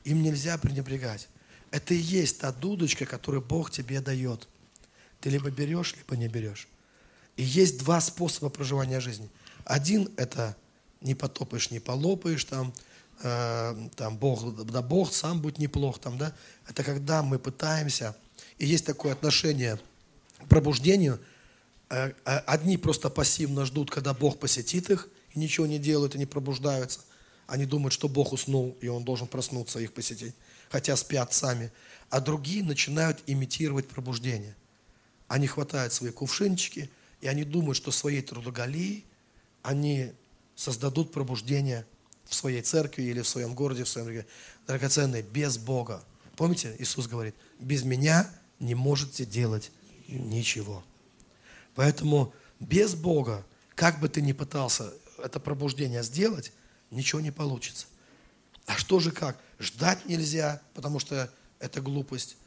[0.03, 1.27] им нельзя пренебрегать.
[1.71, 4.47] Это и есть та дудочка, которую Бог тебе дает.
[5.19, 6.67] Ты либо берешь, либо не берешь.
[7.37, 9.29] И есть два способа проживания жизни.
[9.65, 10.55] Один– это
[10.99, 12.73] не потопаешь, не полопаешь, там,
[13.23, 16.35] э, там Бог, да Бог сам будет неплох, там, да.
[16.67, 18.15] Это когда мы пытаемся,
[18.57, 19.79] и есть такое отношение
[20.39, 21.19] к пробуждению–
[21.91, 26.17] Э, э, одни просто пассивно ждут, когда Бог посетит их, и ничего не делают, и
[26.17, 27.01] не пробуждаются.
[27.47, 30.33] Они думают, что Бог уснул, и Он должен проснуться и их посетить,
[30.71, 31.71] хотя спят сами.
[32.09, 34.55] А другие начинают имитировать пробуждение.
[35.27, 36.89] Они хватают свои кувшинчики,
[37.21, 39.05] и они думают, что своей трудоголией
[39.61, 40.11] они
[40.55, 41.85] создадут пробуждение
[42.25, 44.27] в своей церкви или в своем городе, в своем регионе.
[44.67, 46.03] Драгоценные, без Бога.
[46.35, 49.71] Помните, Иисус говорит, без меня не можете делать
[50.07, 50.83] ничего.
[51.75, 53.45] Поэтому без Бога,
[53.75, 54.93] как бы ты ни пытался
[55.23, 56.51] это пробуждение сделать,
[56.89, 57.87] ничего не получится.
[58.71, 59.37] А что же как?
[59.59, 62.37] Ждать нельзя, потому что это глупость.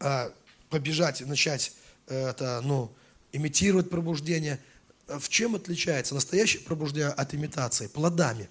[0.00, 0.32] А
[0.70, 1.72] побежать и начать
[2.08, 2.92] это, ну,
[3.30, 4.58] имитировать пробуждение.
[5.06, 7.86] В чем отличается настоящее пробуждение от имитации?
[7.86, 8.50] Плодами.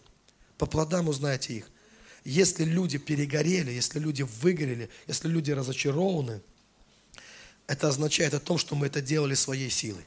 [0.57, 1.69] По плодам узнаете их.
[2.23, 6.41] Если люди перегорели, если люди выгорели, если люди разочарованы–
[7.67, 10.05] это означает о том, что мы это делали своей силой.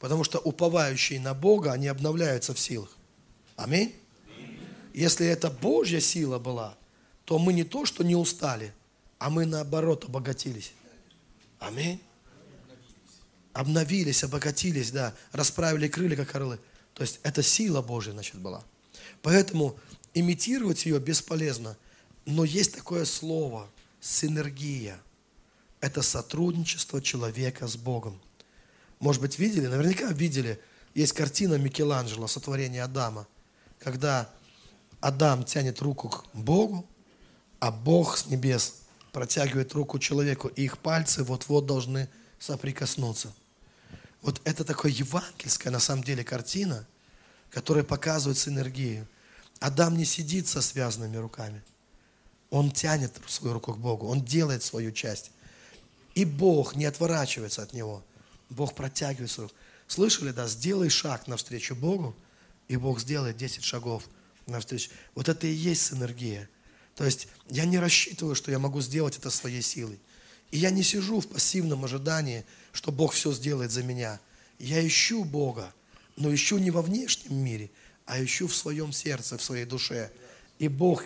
[0.00, 2.90] Потому что уповающие на Бога, они обновляются в силах.
[3.56, 3.94] Аминь.
[4.96, 6.76] Если это Божья сила была,
[7.24, 8.72] то мы не то, что не устали,
[9.18, 10.72] а мы наоборот обогатились.
[11.60, 12.00] Аминь.
[13.52, 16.58] Обновились, обогатились, да, расправили крылья, как орлы.
[16.94, 18.64] То есть это сила Божья, значит, была.
[19.22, 19.78] Поэтому
[20.14, 21.76] имитировать ее бесполезно.
[22.24, 23.68] Но есть такое слово–
[24.00, 24.98] синергия
[25.80, 28.20] это сотрудничество человека с Богом.
[28.98, 29.66] Может быть, видели?
[29.66, 30.58] Наверняка видели.
[30.94, 33.26] Есть картина Микеланджело, сотворение Адама,
[33.78, 34.30] когда
[35.06, 36.84] Адам тянет руку к Богу,
[37.60, 38.78] а Бог с небес
[39.12, 42.08] протягивает руку человеку, и их пальцы вот-вот должны
[42.40, 43.32] соприкоснуться.
[44.20, 46.88] Вот это такая евангельская, на самом деле, картина,
[47.50, 49.06] которая показывает синергию.
[49.60, 51.62] Адам не сидит со связанными руками.
[52.50, 55.30] Он тянет свою руку к Богу, он делает свою часть.
[56.16, 58.02] И Бог не отворачивается от него.
[58.50, 59.60] Бог протягивает свою руку.
[59.86, 60.48] Слышали, да?
[60.48, 62.16] Сделай шаг навстречу Богу,
[62.66, 64.08] и Бог сделает 10 шагов
[64.46, 64.90] навстречу.
[65.14, 66.48] Вот это и есть синергия.
[66.94, 70.00] То есть я не рассчитываю, что я могу сделать это своей силой.
[70.50, 74.20] И я не сижу в пассивном ожидании, что Бог все сделает за меня.
[74.58, 75.74] Я ищу Бога,
[76.16, 77.70] но ищу не во внешнем мире,
[78.06, 80.10] а ищу в своем сердце, в своей душе.
[80.58, 81.04] И Бог,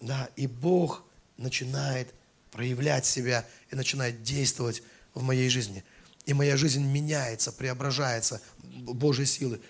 [0.00, 1.04] да, и Бог
[1.38, 2.12] начинает
[2.50, 4.82] проявлять себя и начинает действовать
[5.14, 5.84] в моей жизни.
[6.26, 9.60] и моя жизнь меняется, преображается Божьей силы.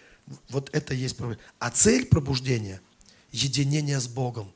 [0.49, 1.47] Вот это и есть пробуждение.
[1.59, 2.81] А цель пробуждения–
[3.43, 4.53] единение с Богом.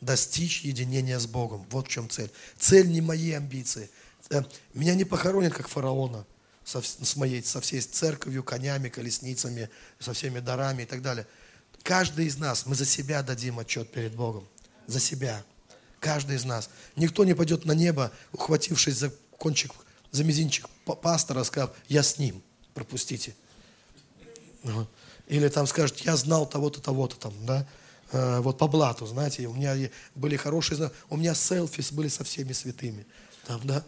[0.00, 1.66] Достичь единения с Богом.
[1.70, 2.30] Вот в чем цель.
[2.58, 3.90] Цель не мои амбиции.
[4.30, 4.42] Э,
[4.74, 6.26] меня не похоронят, как фараона,
[6.64, 11.26] со, с моей, со всей церковью, конями, колесницами, со всеми дарами и так далее.
[11.82, 14.46] Каждый из нас, мы за себя дадим отчет перед Богом.
[14.86, 15.42] За себя.
[16.00, 16.70] Каждый из нас.
[16.96, 19.72] Никто не пойдет на небо, ухватившись за кончик,
[20.10, 20.68] за мизинчик
[21.02, 23.34] пастора, сказав, я с ним, пропустите.
[25.26, 27.66] Или там скажет, я знал того-то, того-то там, да,
[28.14, 29.74] э, вот по блату, знаете, у меня
[30.14, 33.06] были хорошие, у меня селфи были со всеми святыми,
[33.46, 33.84] там, да.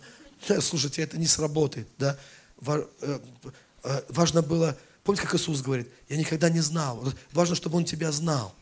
[0.60, 2.18] Слушайте, это не сработает, да.
[2.66, 2.84] Э,
[3.84, 7.02] э, важно было, помните, как Иисус говорит, я никогда не знал.
[7.32, 8.54] Важно, чтобы Он тебя знал.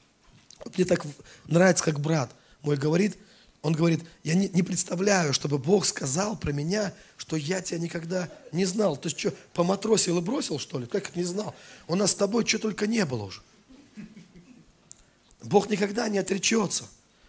[0.77, 1.05] Мне так
[1.47, 2.31] нравится, как брат
[2.63, 3.17] мой говорит,
[3.63, 8.29] он говорит, я не, не представляю, чтобы Бог сказал про меня, что я тебя никогда
[8.53, 8.97] не знал.
[8.97, 10.87] То есть что, поматросил и бросил, что ли?
[10.87, 11.55] Как не знал?
[11.87, 13.41] У нас с тобой что только не было уже.
[15.45, 16.85] Бог никогда не отречется.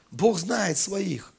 [0.10, 1.34] Бог знает своих.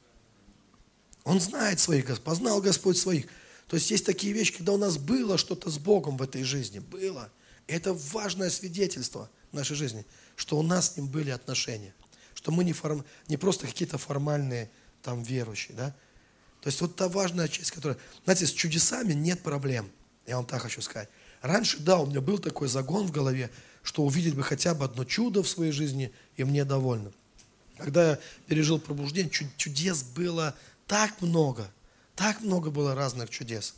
[1.24, 3.26] Он знает своих, познал Господь своих.
[3.66, 6.78] То есть есть такие вещи, когда у нас было что-то с Богом в этой жизни.
[6.78, 7.32] Было.
[7.66, 10.06] Это важное свидетельство нашей жизни,
[10.36, 11.92] что у нас с Ним были отношения.
[12.34, 13.04] Что мы не, форм...
[13.26, 14.70] не просто какие-то формальные
[15.02, 15.96] там верующий, да?
[16.60, 17.98] То есть вот та важная часть, которая...
[18.24, 19.90] Знаете, с чудесами нет проблем,
[20.26, 21.08] я вам так хочу сказать.
[21.40, 23.50] Раньше, да, у меня был такой загон в голове,
[23.86, 27.12] что увидеть бы хотя бы одно чудо в своей жизни, и мне довольно.
[27.78, 28.18] Когда я
[28.48, 30.56] пережил пробуждение, чудес было
[30.88, 31.70] так много,
[32.16, 33.74] так много было разных чудес.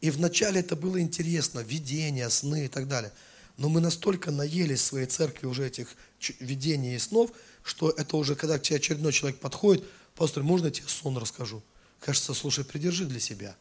[0.00, 3.12] И вначале это было интересно, видения, сны и так далее.
[3.58, 5.94] Но мы настолько наелись в своей церкви уже этих
[6.40, 7.30] видений и снов,
[7.62, 9.84] что это уже, когда к тебе очередной человек подходит,
[10.16, 11.62] пастор, можно я тебе сон расскажу?
[12.00, 13.54] Кажется, слушай, придержи для себя.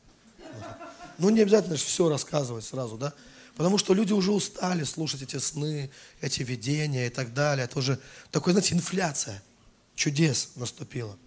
[1.20, 3.14] Ну, не обязательно же все рассказывать сразу, да?
[3.58, 5.90] Потому что люди уже устали слушать эти сны,
[6.22, 7.66] эти видения и так далее.
[7.66, 8.00] Это уже
[8.32, 9.44] такой, знаете, инфляция
[9.96, 11.18] чудес наступила.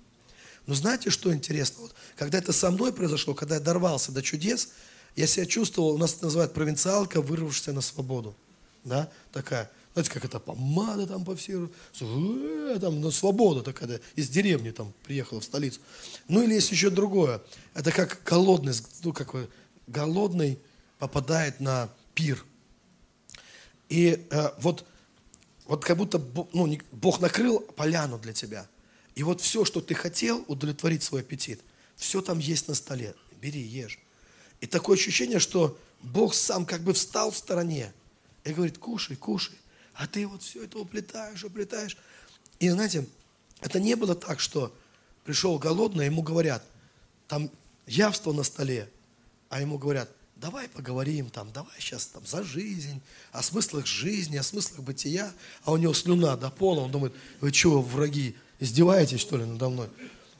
[0.66, 1.82] Но знаете, что интересно?
[1.82, 4.68] Вот, когда это со мной произошло, когда я дорвался до чудес,
[5.16, 8.36] я себя чувствовал, у нас это называют провинциалка, вырвавшаяся на свободу.
[8.84, 9.10] Да?
[9.32, 9.68] Такая.
[9.94, 11.68] Знаете, как это помада там по всей,
[12.00, 15.80] э, там, ну, свобода такая, из деревни там приехала в столицу.
[16.28, 17.42] Ну или есть еще другое.
[17.74, 19.34] Это как голодный, ну как
[19.88, 20.60] голодный
[21.00, 22.44] попадает на пир.
[23.88, 24.84] И э, вот,
[25.66, 28.66] вот как будто ну, Бог накрыл поляну для тебя.
[29.14, 31.60] И вот все, что ты хотел, удовлетворить свой аппетит,
[31.96, 33.14] все там есть на столе.
[33.40, 33.98] Бери, ешь.
[34.60, 37.92] И такое ощущение, что Бог сам как бы встал в стороне
[38.44, 39.56] и говорит, кушай, кушай
[40.00, 41.94] а ты вот все это уплетаешь, уплетаешь.
[42.58, 43.06] И знаете,
[43.60, 44.74] это не было так, что
[45.24, 46.64] пришел голодный, ему говорят,
[47.28, 47.50] там
[47.86, 48.90] явство на столе,
[49.50, 50.10] а ему говорят,
[50.40, 53.00] давай поговорим там, давай сейчас там за жизнь,
[53.32, 55.32] о смыслах жизни, о смыслах бытия,
[55.64, 59.68] а у него слюна до пола, он думает, вы что, враги, издеваетесь что ли надо
[59.68, 59.88] мной?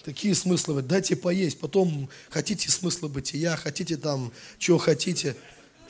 [0.03, 5.36] Такие смыслы, дайте поесть, потом хотите смыслы бытия, хотите там, чего хотите,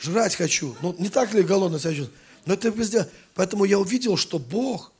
[0.01, 0.75] жрать хочу.
[0.81, 2.19] Ну, не так ли голодно себя чувствует?
[2.45, 3.07] Но это везде.
[3.35, 4.91] Поэтому я увидел, что Бог,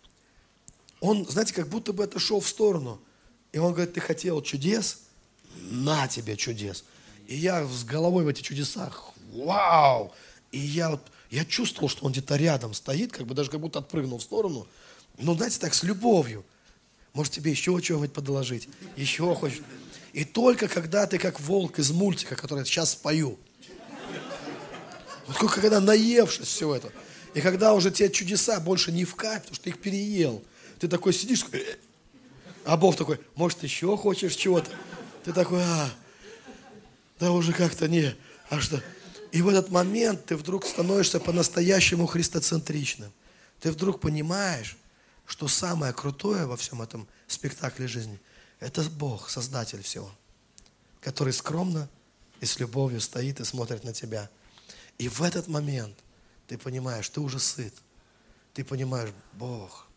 [1.01, 3.01] Он, знаете, как будто бы отошел в сторону.
[3.51, 4.99] И Он говорит, ты хотел чудес?
[5.69, 6.85] На тебе чудес.
[7.31, 9.13] И я с головой в этих чудесах.
[9.31, 10.11] Вау!
[10.51, 14.17] И я, я чувствовал, что он где-то рядом стоит, как бы даже как будто отпрыгнул
[14.17, 14.67] в сторону.
[15.17, 16.43] Но, знаете, так с любовью.
[17.13, 18.67] Может, тебе еще чего-нибудь подложить?
[18.97, 19.61] Еще хочешь?
[20.11, 23.39] И только когда ты как волк из мультика, который я сейчас спою.
[25.27, 26.91] Вот только когда наевшись все это.
[27.33, 30.43] И когда уже те чудеса больше не в кайф, потому что ты их переел,
[30.79, 31.77] ты такой сидишь, «Э».
[32.65, 34.69] а Бог такой, может, еще хочешь чего-то?
[35.23, 35.89] Ты такой, а,
[37.21, 38.13] да уже как-то не,
[38.49, 38.83] а что?
[39.31, 43.13] И в этот момент ты вдруг становишься по-настоящему христоцентричным.
[43.61, 44.77] Ты вдруг понимаешь,
[45.25, 48.19] что самое крутое во всем этом спектакле жизни–
[48.59, 50.11] это Бог, Создатель всего,
[50.99, 51.87] который скромно
[52.41, 54.29] и с любовью стоит и смотрит на тебя.
[54.97, 55.97] И в этот момент–
[56.51, 57.73] ты понимаешь, ты уже сыт.
[58.53, 59.87] Ты понимаешь, Бог,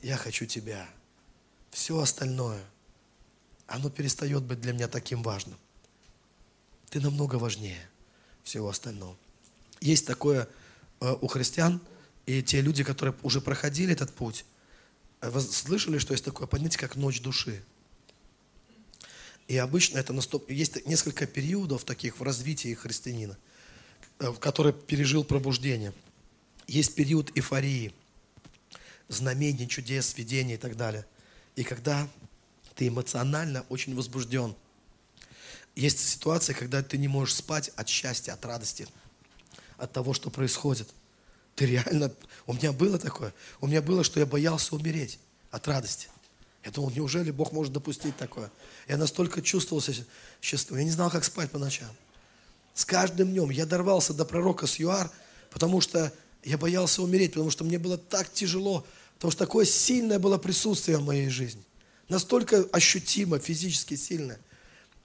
[0.00, 0.88] я хочу Тебя.
[1.72, 2.62] Все остальное,
[3.66, 5.58] оно перестает быть для меня таким важным.
[6.90, 7.80] Ты намного важнее
[8.42, 9.16] всего остального.
[9.80, 10.48] Есть такое
[11.00, 11.80] э, у христиан,
[12.26, 14.44] и те люди, которые уже проходили этот путь,
[15.20, 17.62] э, вы слышали, что есть такое понятие, как ночь души?
[19.48, 20.50] И обычно это наступ...
[20.50, 23.36] есть несколько периодов таких в развитии христианина.
[24.18, 25.92] Э, который пережил пробуждение.
[26.66, 27.92] Есть период эйфории,
[29.08, 31.04] знамений, чудес, видений и так далее.
[31.54, 32.08] И когда
[32.74, 34.54] ты эмоционально очень возбужден,
[35.76, 38.88] есть ситуация, когда ты не можешь спать от счастья, от радости,
[39.76, 40.88] от того, что происходит.
[41.54, 42.12] Ты реально...
[42.46, 43.32] У меня было такое.
[43.60, 45.18] У меня было, что я боялся умереть
[45.50, 46.08] от радости.
[46.64, 48.50] Я думал, неужели Бог может допустить такое?
[48.88, 50.04] Я настолько чувствовал себя
[50.40, 50.80] счастливым.
[50.80, 51.90] Я не знал, как спать по ночам.
[52.74, 55.10] С каждым днем я дорвался до пророка с ЮАР,
[55.50, 56.12] потому что
[56.42, 60.98] я боялся умереть, потому что мне было так тяжело, потому что такое сильное было присутствие
[60.98, 61.62] в моей жизни.
[62.08, 64.38] Настолько ощутимо, физически сильное.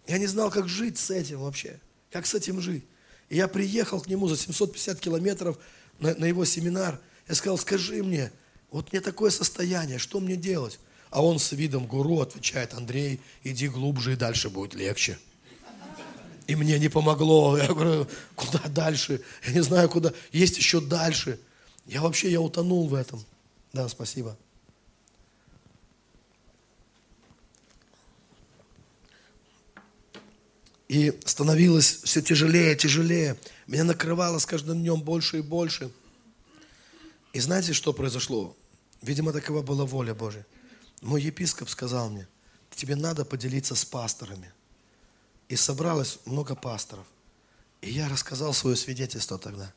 [0.07, 1.79] Я не знал, как жить с этим вообще.
[2.11, 2.83] Как с этим жить.
[3.29, 5.57] И я приехал к нему за 750 километров
[5.99, 6.99] на, на его семинар.
[7.27, 8.31] Я сказал, скажи мне,
[8.71, 10.79] вот мне такое состояние, что мне делать?
[11.09, 15.17] А он с видом гуру отвечает, Андрей, иди глубже и дальше будет легче.
[16.47, 17.57] И мне не помогло.
[17.57, 19.21] Я говорю, куда дальше?
[19.45, 20.13] Я не знаю, куда.
[20.31, 21.39] Есть еще дальше.
[21.85, 23.23] Я вообще, я утонул в этом.
[23.73, 24.37] Да, спасибо.
[30.91, 33.37] И становилось все тяжелее, тяжелее.
[33.65, 35.89] Меня накрывало с каждым днем больше и больше.
[37.31, 38.57] И знаете, что произошло?
[39.01, 40.45] Видимо, такова была воля Божья.
[40.99, 42.27] Мой епископ сказал мне,
[42.75, 44.51] тебе надо поделиться с пасторами.
[45.47, 47.05] И собралось много пасторов.
[47.79, 49.71] И я рассказал свое свидетельство тогда.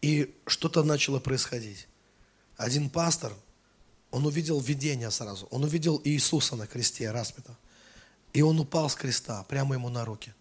[0.00, 1.86] И что-то начало происходить.
[2.56, 3.34] Один пастор,
[4.10, 5.48] он увидел видение сразу.
[5.50, 7.58] Он увидел Иисуса на кресте распятого.
[8.38, 10.32] И он упал с креста прямо ему на руки.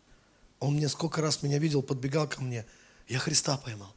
[0.60, 2.64] Он мне сколько раз меня видел, подбегал ко мне.
[3.08, 3.92] Я Христа поймал.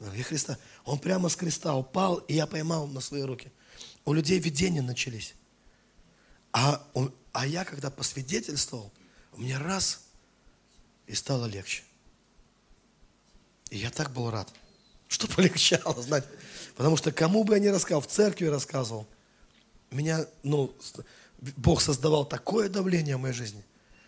[0.00, 0.56] Я Христа.
[0.86, 3.52] Он прямо с креста упал, и я поймал на свои руки.
[4.06, 5.34] У людей видения начались.
[6.54, 8.90] А, он, а я, когда посвидетельствовал,
[9.36, 10.06] меня раз,
[11.06, 11.82] и стало легче.
[13.68, 14.50] И я так был рад,
[15.06, 16.28] что полегчало, знаете.
[16.76, 19.06] Потому что кому бы я ни рассказал, в церкви рассказывал,
[19.90, 20.74] меня, ну,
[21.56, 23.64] Бог создавал такое давление в моей жизни.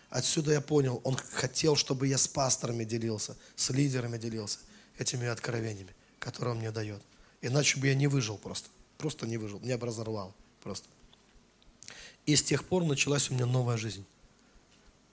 [0.09, 4.59] Отсюда я понял, Он хотел, чтобы я с пасторами делился, с лидерами делился
[4.97, 7.01] этими откровениями, которые Он мне дает.
[7.41, 8.69] Иначе бы я не выжил просто.
[8.97, 10.87] Просто не выжил, меня бы разорвал просто.
[12.25, 14.05] И с тех пор началась у меня новая жизнь.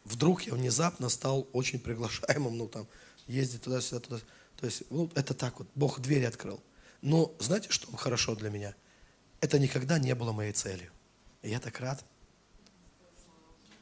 [0.05, 2.87] Вдруг я внезапно стал очень приглашаемым, ну там,
[3.27, 4.21] ездить туда-сюда, туда.
[4.59, 6.61] То есть, ну, это так вот, Бог двери открыл.
[7.01, 8.75] Но знаете, что хорошо для меня?
[9.41, 10.91] Это никогда не было моей целью.
[11.43, 12.05] И я так рад,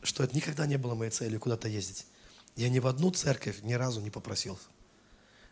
[0.02, 2.06] что это никогда не было моей целью куда-то ездить.
[2.54, 4.64] Я ни в одну церковь ни разу не попросился.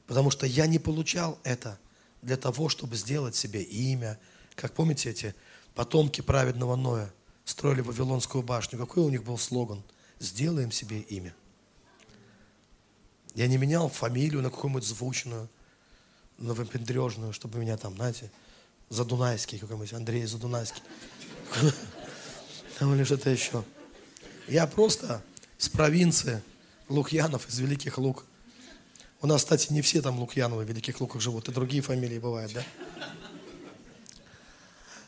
[0.06, 1.78] Потому что я не получал это
[2.22, 4.18] для того, чтобы сделать себе имя,
[4.54, 5.34] как помните эти
[5.74, 7.12] потомки праведного Ноя
[7.44, 8.78] строили Вавилонскую башню?
[8.78, 9.82] Какой у них был слоган?
[10.18, 11.34] Сделаем себе имя.
[13.34, 15.48] Я не менял фамилию на какую-нибудь звучную,
[16.38, 18.30] на выпендрежную, чтобы меня там, знаете,
[18.90, 20.82] Задунайский какой-нибудь, Андрей Задунайский.
[22.84, 23.64] Там или что-то еще.
[24.46, 25.22] Я просто
[25.56, 26.42] с провинции
[26.90, 28.26] Лукьянов из Великих Лук.
[29.22, 32.52] У нас, кстати, не все там Лукьяновы в Великих Луках живут, и другие фамилии бывают,
[32.52, 32.62] да?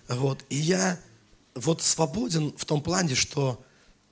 [0.08, 0.42] Вот.
[0.48, 0.98] И я
[1.54, 3.62] вот свободен в том плане, что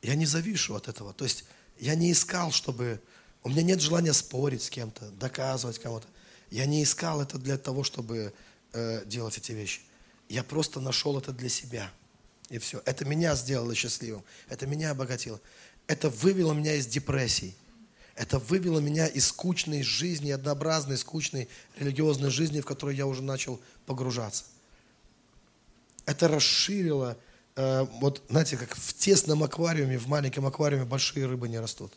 [0.03, 1.15] я не завишу от этого.
[1.15, 1.47] То есть
[1.81, 3.01] я не искал, чтобы...
[3.45, 6.07] У меня нет желания спорить с кем-то, доказывать кому-то.
[6.51, 8.35] Я не искал это для того, чтобы
[8.75, 9.81] э, делать эти вещи.
[10.29, 11.91] Я просто нашел это для себя.
[12.51, 12.83] И все.
[12.85, 14.23] Это меня сделало счастливым.
[14.49, 15.41] Это меня обогатило.
[15.87, 17.55] Это вывело меня из депрессии.
[18.17, 23.61] Это вывело меня из скучной жизни, однообразной, скучной религиозной жизни, в которую я уже начал
[23.87, 24.45] погружаться
[26.07, 27.17] это расширило,
[27.57, 31.93] э, вот знаете, как в тесном аквариуме, в маленьком аквариуме большие рыбы не растут.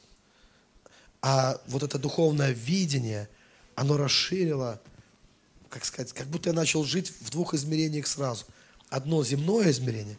[1.22, 3.28] А вот это духовное видение,
[3.76, 4.80] оно расширило,
[5.70, 8.46] как сказать, как будто я начал жить в двух измерениях сразу.
[8.90, 10.18] Одно земное измерение,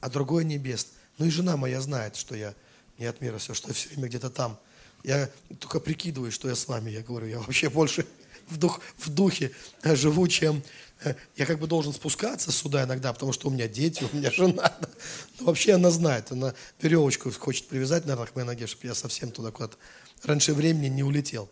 [0.00, 0.94] а другое небесное.
[1.18, 2.54] Ну и жена моя знает, что я
[2.98, 4.58] не от мира все, что я все время где-то там.
[5.02, 6.90] Я только прикидываю, что я с вами.
[6.90, 8.06] Я говорю, я вообще больше
[8.48, 10.62] в, дух, в духе живу, чем
[11.36, 14.76] я как бы должен спускаться сюда иногда, потому что у меня дети, у меня жена.
[15.38, 19.30] Но вообще она знает, она веревочку хочет привязать, наверное, к моей ноге, чтобы я совсем
[19.30, 19.76] туда куда-то
[20.24, 21.48] раньше времени не улетел.